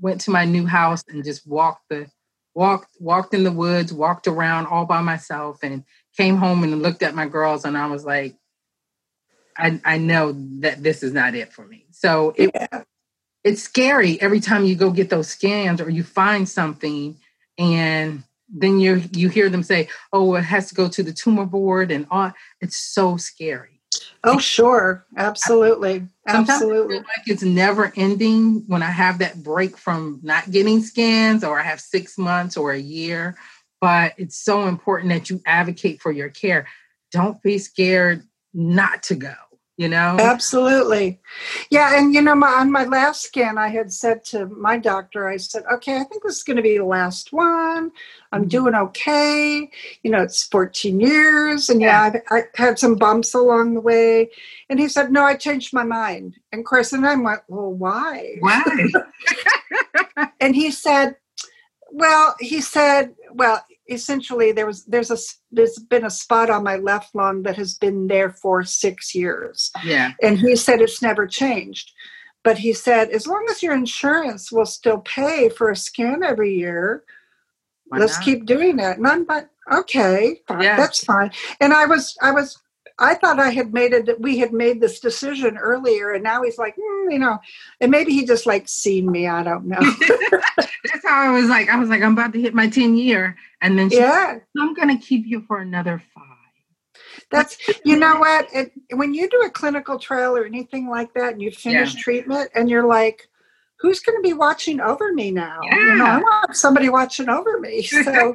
[0.00, 2.06] went to my new house and just walked the
[2.54, 5.84] walked walked in the woods, walked around all by myself, and
[6.16, 8.36] came home and looked at my girls, and I was like,
[9.56, 11.86] I I know that this is not it for me.
[11.90, 12.82] So it, yeah.
[13.44, 17.16] it's scary every time you go get those scans or you find something
[17.58, 18.22] and
[18.52, 21.90] then you you hear them say, "Oh, it has to go to the tumor board,"
[21.90, 22.32] and all.
[22.60, 23.71] It's so scary.
[24.24, 25.04] Oh, sure.
[25.16, 26.06] Absolutely.
[26.26, 26.98] Absolutely.
[26.98, 31.64] like it's never ending when I have that break from not getting scans or I
[31.64, 33.36] have six months or a year.
[33.80, 36.68] But it's so important that you advocate for your care.
[37.10, 38.22] Don't be scared
[38.54, 39.34] not to go
[39.76, 40.16] you know?
[40.18, 41.20] Absolutely.
[41.70, 45.28] Yeah and you know my, on my last scan i had said to my doctor
[45.28, 47.90] i said okay i think this is going to be the last one.
[48.32, 48.48] I'm mm-hmm.
[48.48, 49.70] doing okay.
[50.02, 52.20] You know it's 14 years and yeah, yeah.
[52.30, 54.30] I've, I had some bumps along the way.
[54.68, 56.36] And he said no i changed my mind.
[56.52, 58.36] And chris and i went well why?
[58.40, 58.64] Why?
[60.40, 61.14] And he said
[61.92, 65.18] well he said well essentially there was there's a
[65.50, 69.70] there's been a spot on my left lung that has been there for six years.
[69.84, 70.12] Yeah.
[70.22, 71.92] And he said it's never changed.
[72.44, 76.54] But he said as long as your insurance will still pay for a scan every
[76.54, 77.04] year
[77.90, 78.98] let's keep doing it.
[78.98, 80.76] None but okay fine, yeah.
[80.76, 81.30] that's fine.
[81.60, 82.58] And i was i was
[82.98, 84.20] I thought I had made it.
[84.20, 87.38] We had made this decision earlier, and now he's like, mm, you know,
[87.80, 89.26] and maybe he just like seen me.
[89.26, 89.80] I don't know.
[90.56, 91.68] That's how I was like.
[91.68, 94.96] I was like, I'm about to hit my ten year, and then yeah, I'm going
[94.96, 96.26] to keep you for another five.
[97.30, 98.48] That's you know what?
[98.52, 102.00] It, when you do a clinical trial or anything like that, and you finish yeah.
[102.00, 103.28] treatment, and you're like,
[103.82, 105.60] who's going to be watching over me now?
[105.64, 105.78] Yeah.
[105.78, 107.82] You know, I want somebody watching over me.
[108.04, 108.34] So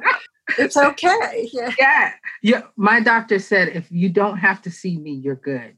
[0.56, 1.48] it's okay.
[1.52, 1.72] Yeah.
[1.78, 2.12] yeah.
[2.42, 2.62] Yeah.
[2.76, 5.76] My doctor said if you don't have to see me, you're good.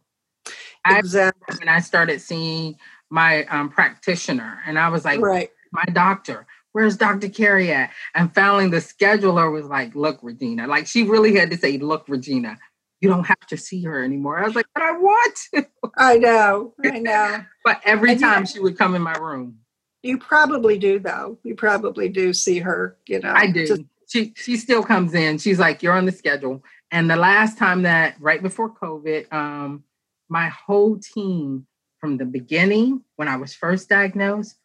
[0.88, 1.42] Exactly.
[1.48, 2.76] I, when I started seeing
[3.10, 5.50] my um, practitioner, and I was like, right.
[5.72, 7.28] my doctor, where's Dr.
[7.28, 7.90] Carey at?
[8.14, 10.66] And finally, the scheduler was like, look, Regina.
[10.66, 12.56] Like she really had to say, look, Regina,
[13.00, 14.38] you don't have to see her anymore.
[14.38, 15.66] I was like, but I want to.
[15.96, 16.74] I know.
[16.84, 17.44] I know.
[17.64, 19.58] but every and time she would come in my room.
[20.02, 21.38] You probably do, though.
[21.42, 23.32] You probably do see her, you know.
[23.34, 23.66] I do.
[23.66, 25.38] Just, she she still comes in.
[25.38, 29.84] She's like, "You're on the schedule." And the last time that, right before COVID, um,
[30.28, 31.66] my whole team
[31.98, 34.56] from the beginning, when I was first diagnosed,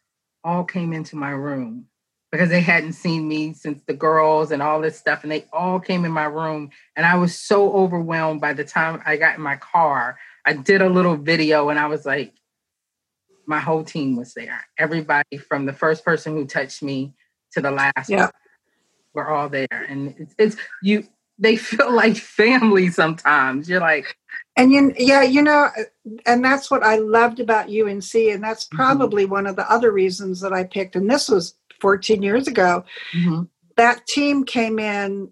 [0.42, 1.86] all came into my room
[2.32, 5.78] because they hadn't seen me since the girls and all this stuff, and they all
[5.78, 6.70] came in my room.
[6.96, 10.18] And I was so overwhelmed by the time I got in my car.
[10.44, 12.34] I did a little video, and I was like,
[13.46, 14.66] my whole team was there.
[14.76, 17.14] Everybody from the first person who touched me
[17.52, 18.10] to the last.
[18.10, 18.30] Yeah
[19.16, 21.04] we're all there and it's, it's you
[21.38, 24.16] they feel like family sometimes you're like
[24.56, 25.68] and you yeah you know
[26.26, 28.76] and that's what i loved about unc and that's mm-hmm.
[28.76, 29.32] probably mm-hmm.
[29.32, 33.42] one of the other reasons that i picked and this was 14 years ago mm-hmm.
[33.76, 35.30] that team came in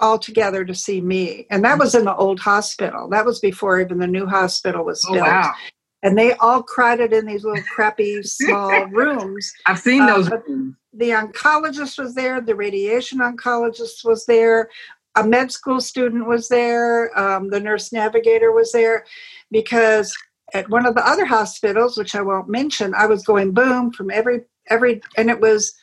[0.00, 3.80] all together to see me and that was in the old hospital that was before
[3.80, 5.52] even the new hospital was oh, built wow.
[6.02, 10.74] and they all crowded in these little crappy small rooms i've seen those uh, rooms
[10.96, 14.70] the oncologist was there, the radiation oncologist was there,
[15.16, 19.04] a med school student was there, um, the nurse navigator was there,
[19.50, 20.14] because
[20.52, 24.10] at one of the other hospitals, which I won't mention, I was going boom from
[24.10, 25.74] every every, and it was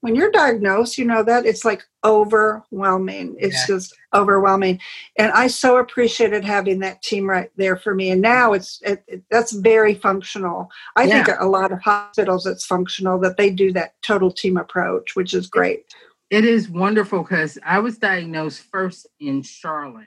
[0.00, 3.36] when you're diagnosed, you know that it's like overwhelming.
[3.38, 3.74] It's yeah.
[3.74, 4.80] just overwhelming,
[5.16, 8.10] and I so appreciated having that team right there for me.
[8.10, 10.70] And now it's it, it, that's very functional.
[10.96, 11.24] I yeah.
[11.24, 15.34] think a lot of hospitals it's functional that they do that total team approach, which
[15.34, 15.86] is great.
[16.30, 20.06] It is wonderful because I was diagnosed first in Charlotte,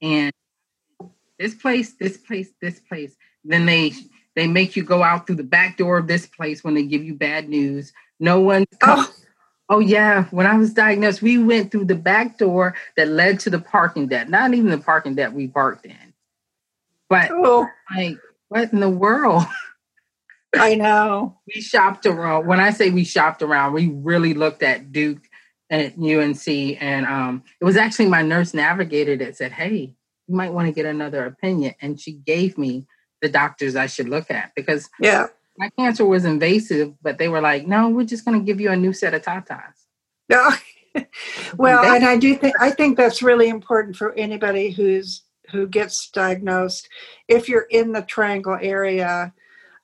[0.00, 0.32] and
[1.38, 3.14] this place, this place, this place.
[3.44, 3.92] Then they
[4.34, 7.04] they make you go out through the back door of this place when they give
[7.04, 8.64] you bad news no one.
[8.82, 9.12] Oh.
[9.68, 13.50] Oh yeah, when I was diagnosed, we went through the back door that led to
[13.50, 14.28] the parking deck.
[14.28, 16.14] Not even the parking deck we parked in,
[17.08, 17.66] but oh.
[17.94, 18.16] like,
[18.48, 19.44] what in the world?
[20.56, 21.38] I know.
[21.46, 22.46] we shopped around.
[22.46, 25.28] When I say we shopped around, we really looked at Duke
[25.70, 29.94] at UNC, and um, it was actually my nurse navigator that said, "Hey,
[30.26, 32.86] you might want to get another opinion," and she gave me
[33.20, 35.26] the doctors I should look at because yeah,
[35.58, 38.70] my cancer was invasive, but they were like, no, we're just going to give you
[38.70, 39.74] a new set of tatas.
[40.28, 40.50] No.
[41.56, 46.10] well, and I do think I think that's really important for anybody who's who gets
[46.10, 46.88] diagnosed.
[47.26, 49.32] If you're in the triangle area,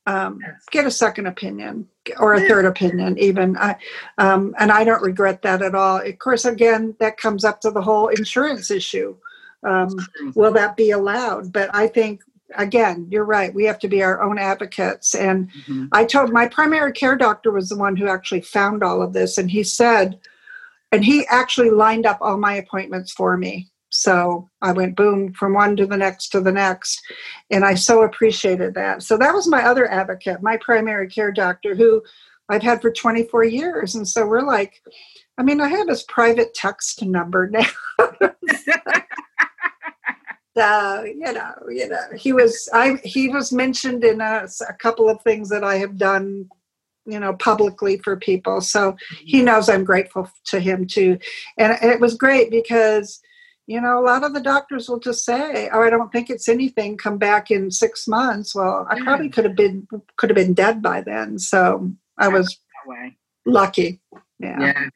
[0.06, 3.56] um, get a second opinion or a third opinion, even.
[3.56, 3.76] I,
[4.18, 5.98] um, and I don't regret that at all.
[5.98, 9.16] Of course, again, that comes up to the whole insurance issue.
[9.62, 9.96] Um,
[10.34, 11.52] will that be allowed?
[11.52, 12.20] But I think
[12.56, 13.54] again, you're right.
[13.54, 15.14] We have to be our own advocates.
[15.14, 15.86] And mm-hmm.
[15.92, 19.38] I told my primary care doctor was the one who actually found all of this.
[19.38, 20.18] And he said,
[20.92, 23.70] and he actually lined up all my appointments for me.
[23.90, 27.00] So I went boom from one to the next to the next.
[27.50, 29.02] And I so appreciated that.
[29.02, 32.02] So that was my other advocate, my primary care doctor, who
[32.48, 33.94] I've had for 24 years.
[33.94, 34.82] And so we're like,
[35.38, 37.66] I mean, I have his private text number now.
[40.56, 45.08] uh, you know, you know, he was I he was mentioned in a, a, couple
[45.08, 46.48] of things that I have done,
[47.06, 48.60] you know, publicly for people.
[48.60, 49.46] So he mm-hmm.
[49.46, 51.18] knows I'm grateful to him too,
[51.58, 53.20] and it was great because.
[53.66, 56.50] You know, a lot of the doctors will just say, "Oh, I don't think it's
[56.50, 56.98] anything.
[56.98, 59.88] Come back in six months." Well, I probably could have been
[60.18, 61.38] could have been dead by then.
[61.38, 62.58] So I was
[63.46, 64.02] lucky.
[64.38, 64.60] Yeah.
[64.60, 64.88] yeah.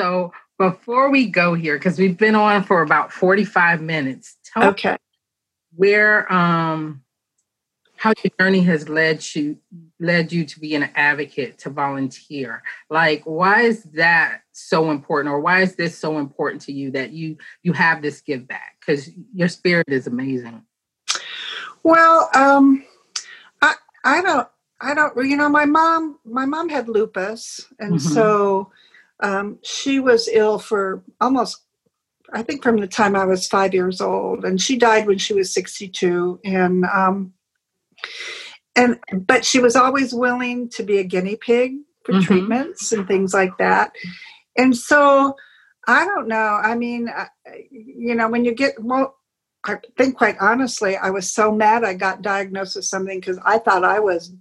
[0.00, 4.96] So before we go here, because we've been on for about 45 minutes, tell okay.
[5.74, 7.02] where um
[7.96, 9.56] how your journey has led you
[9.98, 12.62] led you to be an advocate to volunteer.
[12.90, 17.12] Like why is that so important or why is this so important to you that
[17.12, 18.76] you you have this give back?
[18.80, 20.62] Because your spirit is amazing.
[21.82, 22.84] Well, um
[23.62, 23.74] I
[24.04, 24.48] I don't
[24.80, 28.08] I don't you know my mom my mom had lupus and mm-hmm.
[28.12, 28.72] so
[29.20, 31.62] um, she was ill for almost,
[32.32, 35.34] I think, from the time I was five years old, and she died when she
[35.34, 36.40] was 62.
[36.44, 37.32] And um,
[38.76, 42.24] and but she was always willing to be a guinea pig for mm-hmm.
[42.24, 43.92] treatments and things like that.
[44.56, 45.36] And so
[45.86, 46.60] I don't know.
[46.62, 47.08] I mean,
[47.70, 49.16] you know, when you get well.
[49.66, 53.56] I think quite honestly, I was so mad I got diagnosed with something because I
[53.56, 54.34] thought I was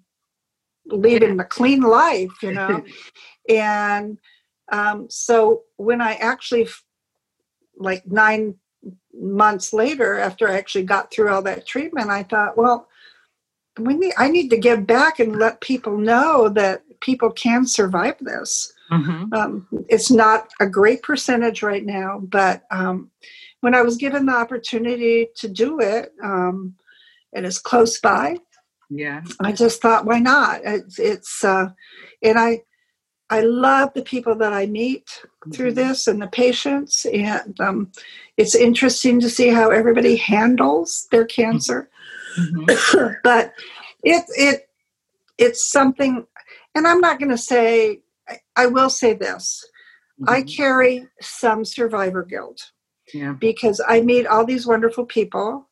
[0.85, 2.83] leading a clean life, you know.
[3.49, 4.17] and
[4.71, 6.67] um, so when I actually,
[7.77, 8.55] like nine
[9.13, 12.87] months later, after I actually got through all that treatment, I thought, well,
[13.79, 18.15] we need, I need to give back and let people know that people can survive
[18.21, 18.71] this.
[18.91, 19.33] Mm-hmm.
[19.33, 23.09] Um, it's not a great percentage right now, but um,
[23.61, 26.75] when I was given the opportunity to do it, um,
[27.31, 28.37] it is close by.
[28.89, 30.61] Yeah, I just thought, why not?
[30.63, 31.69] It's, it's uh,
[32.21, 32.61] and I
[33.29, 35.09] I love the people that I meet.
[35.51, 37.91] Through this and the patients, and um,
[38.37, 41.89] it's interesting to see how everybody handles their cancer.
[42.37, 43.13] Mm-hmm.
[43.23, 43.53] but
[44.03, 44.69] it it
[45.37, 46.25] it's something,
[46.75, 48.01] and I'm not going to say.
[48.27, 49.65] I, I, will say this:
[50.21, 50.29] mm-hmm.
[50.29, 52.71] I carry some survivor guilt
[53.13, 53.33] yeah.
[53.33, 55.67] because I meet all these wonderful people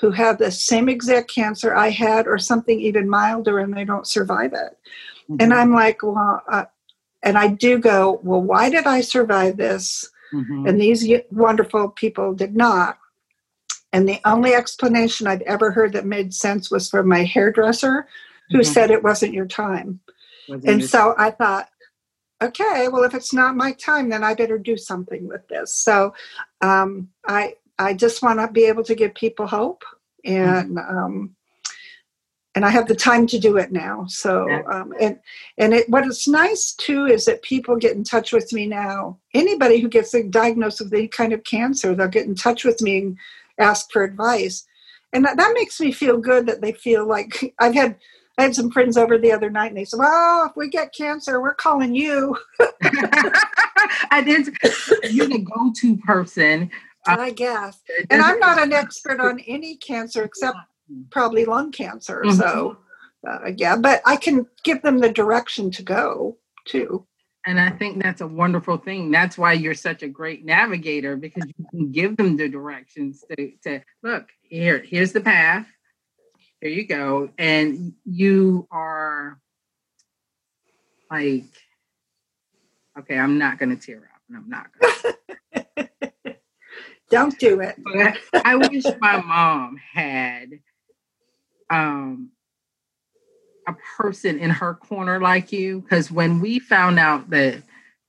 [0.00, 4.06] who have the same exact cancer I had, or something even milder, and they don't
[4.06, 4.78] survive it.
[5.30, 5.36] Mm-hmm.
[5.40, 6.64] And I'm like, well, uh,
[7.22, 10.08] and I do go, well, why did I survive this?
[10.32, 10.66] Mm-hmm.
[10.66, 12.98] And these wonderful people did not.
[13.92, 18.08] And the only explanation I've ever heard that made sense was from my hairdresser,
[18.50, 18.72] who mm-hmm.
[18.72, 20.00] said it wasn't your time.
[20.48, 21.68] Wasn't and so I thought,
[22.42, 25.74] okay, well, if it's not my time, then I better do something with this.
[25.74, 26.14] So
[26.60, 29.84] um, I I just want to be able to give people hope,
[30.24, 30.98] and mm-hmm.
[30.98, 31.36] um,
[32.54, 34.04] and I have the time to do it now.
[34.08, 35.18] So, um, and
[35.58, 39.18] and it, what is nice too is that people get in touch with me now.
[39.32, 42.98] Anybody who gets diagnosed with any kind of cancer, they'll get in touch with me
[42.98, 43.16] and
[43.58, 44.66] ask for advice,
[45.12, 47.96] and that, that makes me feel good that they feel like I've had.
[48.38, 50.94] I had some friends over the other night, and they said, "Well, if we get
[50.94, 52.38] cancer, we're calling you."
[54.10, 54.56] I did.
[55.10, 56.70] You're the go-to person.
[57.04, 60.56] I guess, and I'm not an expert on any cancer except
[61.10, 62.22] probably lung cancer.
[62.24, 62.38] Mm-hmm.
[62.38, 62.78] So,
[63.28, 66.36] uh, yeah, but I can give them the direction to go
[66.66, 67.06] too.
[67.44, 69.10] And I think that's a wonderful thing.
[69.10, 73.52] That's why you're such a great navigator because you can give them the directions to,
[73.64, 75.66] to look here, here's the path.
[76.60, 77.30] Here you go.
[77.38, 79.40] And you are
[81.10, 81.44] like,
[82.98, 85.14] okay, I'm not going to tear up and I'm not going
[86.24, 86.36] to.
[87.10, 87.76] Don't do it.
[88.32, 90.50] I wish my mom had
[91.72, 92.30] um,
[93.66, 97.62] a person in her corner like you because when we found out that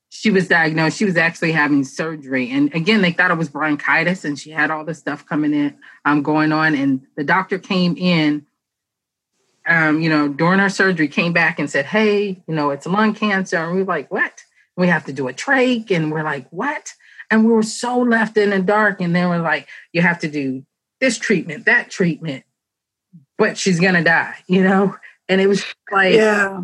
[0.10, 4.26] she was diagnosed she was actually having surgery and again they thought it was bronchitis
[4.26, 7.96] and she had all this stuff coming in um, going on and the doctor came
[7.98, 8.46] in
[9.68, 13.14] um, you know during her surgery came back and said hey you know it's lung
[13.14, 14.44] cancer and we were like what
[14.76, 15.92] We have to do a trach.
[15.92, 16.94] And we're like, what?
[17.30, 19.02] And we were so left in the dark.
[19.02, 20.66] And they were like, you have to do
[21.00, 22.44] this treatment, that treatment,
[23.38, 24.96] but she's going to die, you know?
[25.30, 26.64] And it was like, yeah.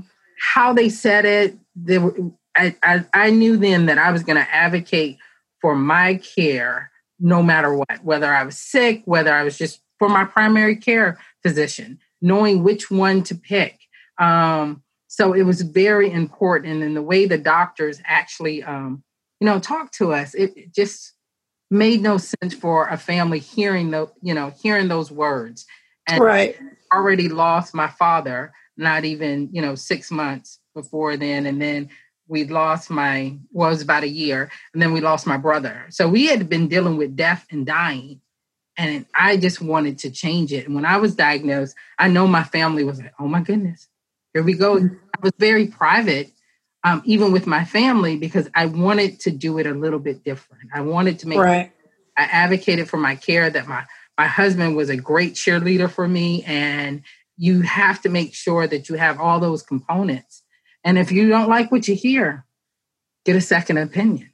[0.54, 1.58] how they said it.
[1.76, 2.16] They were,
[2.58, 5.18] I, I, I knew then that I was going to advocate
[5.62, 10.10] for my care no matter what, whether I was sick, whether I was just for
[10.10, 13.78] my primary care physician, knowing which one to pick.
[14.18, 16.84] Um, so it was very important.
[16.84, 19.04] And the way the doctors actually, um,
[19.40, 21.14] you know, talked to us, it, it just
[21.72, 25.66] made no sense for a family hearing the, you know, hearing those words.
[26.12, 26.58] And right.
[26.94, 31.46] already lost my father, not even, you know, six months before then.
[31.46, 31.90] And then
[32.28, 35.86] we lost my well, was about a year, and then we lost my brother.
[35.90, 38.22] So we had been dealing with death and dying.
[38.78, 40.66] And I just wanted to change it.
[40.66, 43.90] And when I was diagnosed, I know my family was like, oh my goodness,
[44.34, 44.78] here we go.
[44.78, 46.32] I was very private,
[46.86, 50.70] um, even with my family, because I wanted to do it a little bit different.
[50.74, 51.72] I wanted to make right.
[52.18, 53.86] I advocated for my care that my
[54.20, 57.04] my husband was a great cheerleader for me and
[57.38, 60.44] you have to make sure that you have all those components
[60.84, 62.46] and if you don't like what you hear,
[63.26, 64.30] get a second opinion.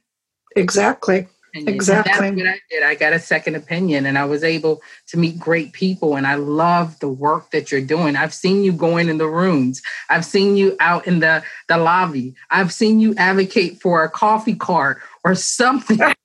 [0.56, 1.28] Exactly.
[1.54, 2.12] And exactly.
[2.12, 2.82] that's what I did.
[2.82, 6.16] I got a second opinion and I was able to meet great people.
[6.16, 8.14] And I love the work that you're doing.
[8.14, 9.80] I've seen you going in the rooms.
[10.10, 12.34] I've seen you out in the, the lobby.
[12.50, 15.98] I've seen you advocate for a coffee cart or something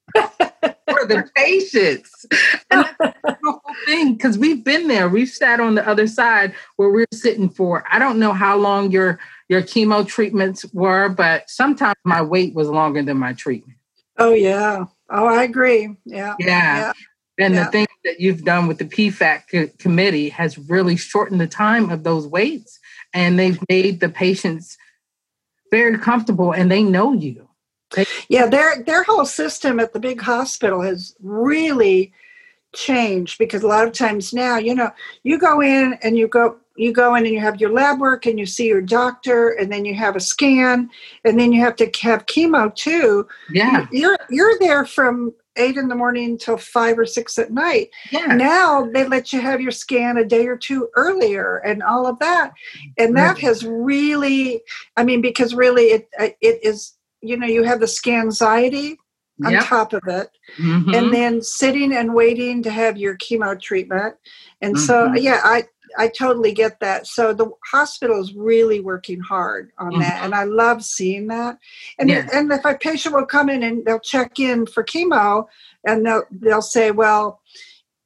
[1.16, 2.26] the patients.
[2.72, 5.10] And that's a beautiful thing because we've been there.
[5.10, 8.92] We've sat on the other side where we're sitting for, I don't know how long
[8.92, 13.78] your your chemo treatments were, but sometimes my wait was longer than my treatment.
[14.18, 14.86] Oh yeah.
[15.10, 15.94] Oh, I agree.
[16.06, 16.36] Yeah.
[16.40, 16.48] Yeah.
[16.48, 16.94] yeah.
[17.38, 17.66] And yeah.
[17.66, 21.90] the thing that you've done with the PFAC co- committee has really shortened the time
[21.90, 22.80] of those waits,
[23.14, 24.78] and they've made the patients
[25.72, 27.48] very comfortable, and they know you.
[28.30, 32.14] Yeah, their their whole system at the big hospital has really
[32.74, 34.92] changed because a lot of times now, you know,
[35.24, 38.26] you go in and you go you go in and you have your lab work
[38.26, 40.90] and you see your doctor and then you have a scan
[41.26, 43.28] and then you have to have chemo too.
[43.52, 43.88] Yeah.
[43.92, 47.90] You're you're there from eight in the morning until five or six at night.
[48.10, 48.28] Yeah.
[48.28, 52.18] Now they let you have your scan a day or two earlier and all of
[52.20, 52.54] that.
[52.98, 53.44] And that right.
[53.44, 54.62] has really
[54.96, 58.98] I mean, because really it it is, you know, you have the scan anxiety
[59.46, 59.64] on yep.
[59.66, 60.94] top of it mm-hmm.
[60.94, 64.14] and then sitting and waiting to have your chemo treatment
[64.62, 64.86] and mm-hmm.
[64.86, 65.64] so yeah i
[65.98, 67.08] I totally get that.
[67.08, 70.02] So the hospital is really working hard on mm-hmm.
[70.02, 71.58] that, and I love seeing that.
[72.00, 72.28] And yeah.
[72.34, 75.46] and if a patient will come in and they'll check in for chemo,
[75.86, 77.42] and they'll they'll say, well,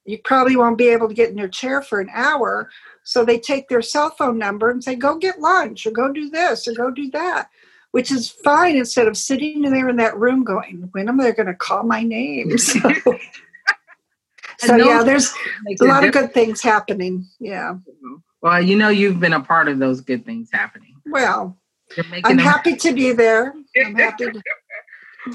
[0.06, 2.70] you probably won't be able to get in your chair for an hour.
[3.04, 6.30] So they take their cell phone number and say, go get lunch, or go do
[6.30, 7.50] this, or go do that.
[7.96, 11.32] Which is fine instead of sitting in there in that room going, when am I
[11.32, 12.58] going to call my name?
[12.58, 12.80] So,
[14.68, 15.34] so yeah, there's
[15.80, 17.26] a lot of good things happening.
[17.40, 17.76] Yeah.
[18.42, 20.96] Well, you know, you've been a part of those good things happening.
[21.06, 21.58] Well,
[22.26, 22.78] I'm happy happen.
[22.80, 23.54] to be there.
[23.78, 24.26] I'm happy.
[24.26, 24.42] To,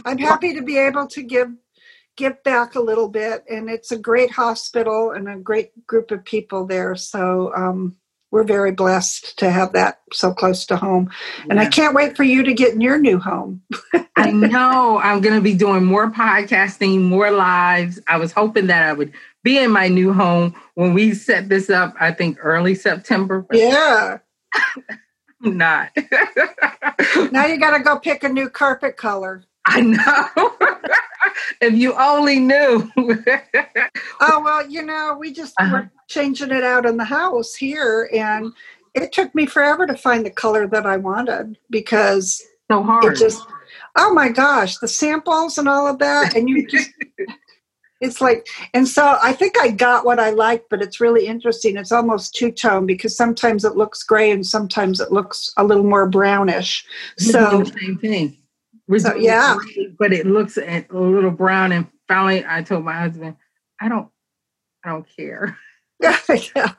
[0.04, 1.48] I'm happy to be able to give
[2.18, 6.26] give back a little bit, and it's a great hospital and a great group of
[6.26, 6.94] people there.
[6.94, 7.96] So um,
[8.31, 11.11] we're very blessed to have that so close to home.
[11.49, 13.62] And I can't wait for you to get in your new home.
[14.16, 18.01] I know I'm going to be doing more podcasting, more lives.
[18.07, 19.12] I was hoping that I would
[19.43, 23.47] be in my new home when we set this up, I think early September.
[23.53, 24.18] Yeah.
[25.43, 25.91] I'm not.
[27.33, 29.45] now you got to go pick a new carpet color.
[29.66, 30.57] I know.
[31.61, 32.91] if you only knew.
[32.97, 35.72] oh, well, you know, we just uh-huh.
[35.72, 38.53] were changing it out in the house here, and
[38.95, 43.14] it took me forever to find the color that I wanted because so hard.
[43.14, 43.47] It just,
[43.97, 46.91] oh my gosh, the samples and all of that, and you just.
[48.01, 51.76] it's like and so i think i got what i like but it's really interesting
[51.76, 56.09] it's almost two-tone because sometimes it looks gray and sometimes it looks a little more
[56.09, 56.84] brownish
[57.18, 58.36] so same thing
[58.99, 59.57] so, yeah.
[59.99, 61.72] But it looks a little brown.
[61.72, 63.36] And finally, I told my husband,
[63.80, 64.09] I don't,
[64.84, 65.57] I don't care.
[66.01, 66.72] yeah.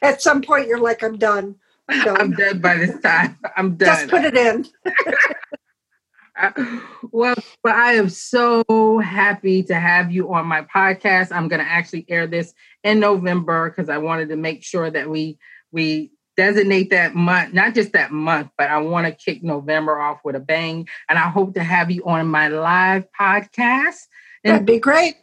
[0.00, 1.56] At some point, you're like, I'm done.
[1.88, 2.20] I'm done.
[2.20, 3.38] I'm done by this time.
[3.56, 4.08] I'm done.
[4.08, 4.66] Just put it in.
[7.12, 11.30] well, but I am so happy to have you on my podcast.
[11.30, 15.08] I'm going to actually air this in November because I wanted to make sure that
[15.08, 15.38] we
[15.70, 20.20] we designate that month, not just that month, but I want to kick November off
[20.24, 20.88] with a bang.
[21.08, 24.06] And I hope to have you on my live podcast.
[24.44, 25.16] And That'd be great.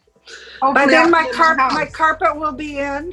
[0.60, 3.12] By then, my carpet, my carpet will be in.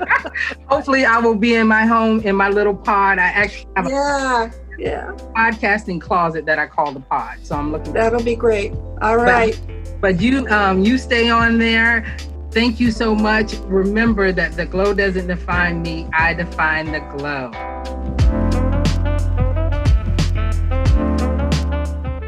[0.66, 3.18] hopefully, I will be in my home in my little pod.
[3.18, 4.50] I actually have a yeah.
[4.78, 5.12] yeah.
[5.36, 7.38] podcasting closet that I call the pod.
[7.42, 7.92] So I'm looking.
[7.92, 8.72] That'll be great.
[9.02, 9.60] All right.
[9.66, 12.16] But, but you um, you stay on there.
[12.50, 13.54] Thank you so much.
[13.64, 16.08] Remember that the glow doesn't define me.
[16.12, 17.52] I define the glow.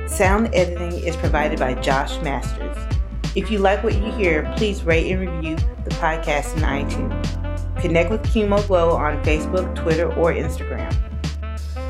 [0.06, 2.76] Sound editing is provided by Josh Masters.
[3.34, 7.80] If you like what you hear, please rate and review the podcast in iTunes.
[7.80, 10.94] Connect with Chemo Glow on Facebook, Twitter, or Instagram.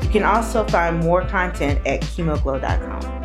[0.03, 3.21] You can also find more content at chemoglow.com.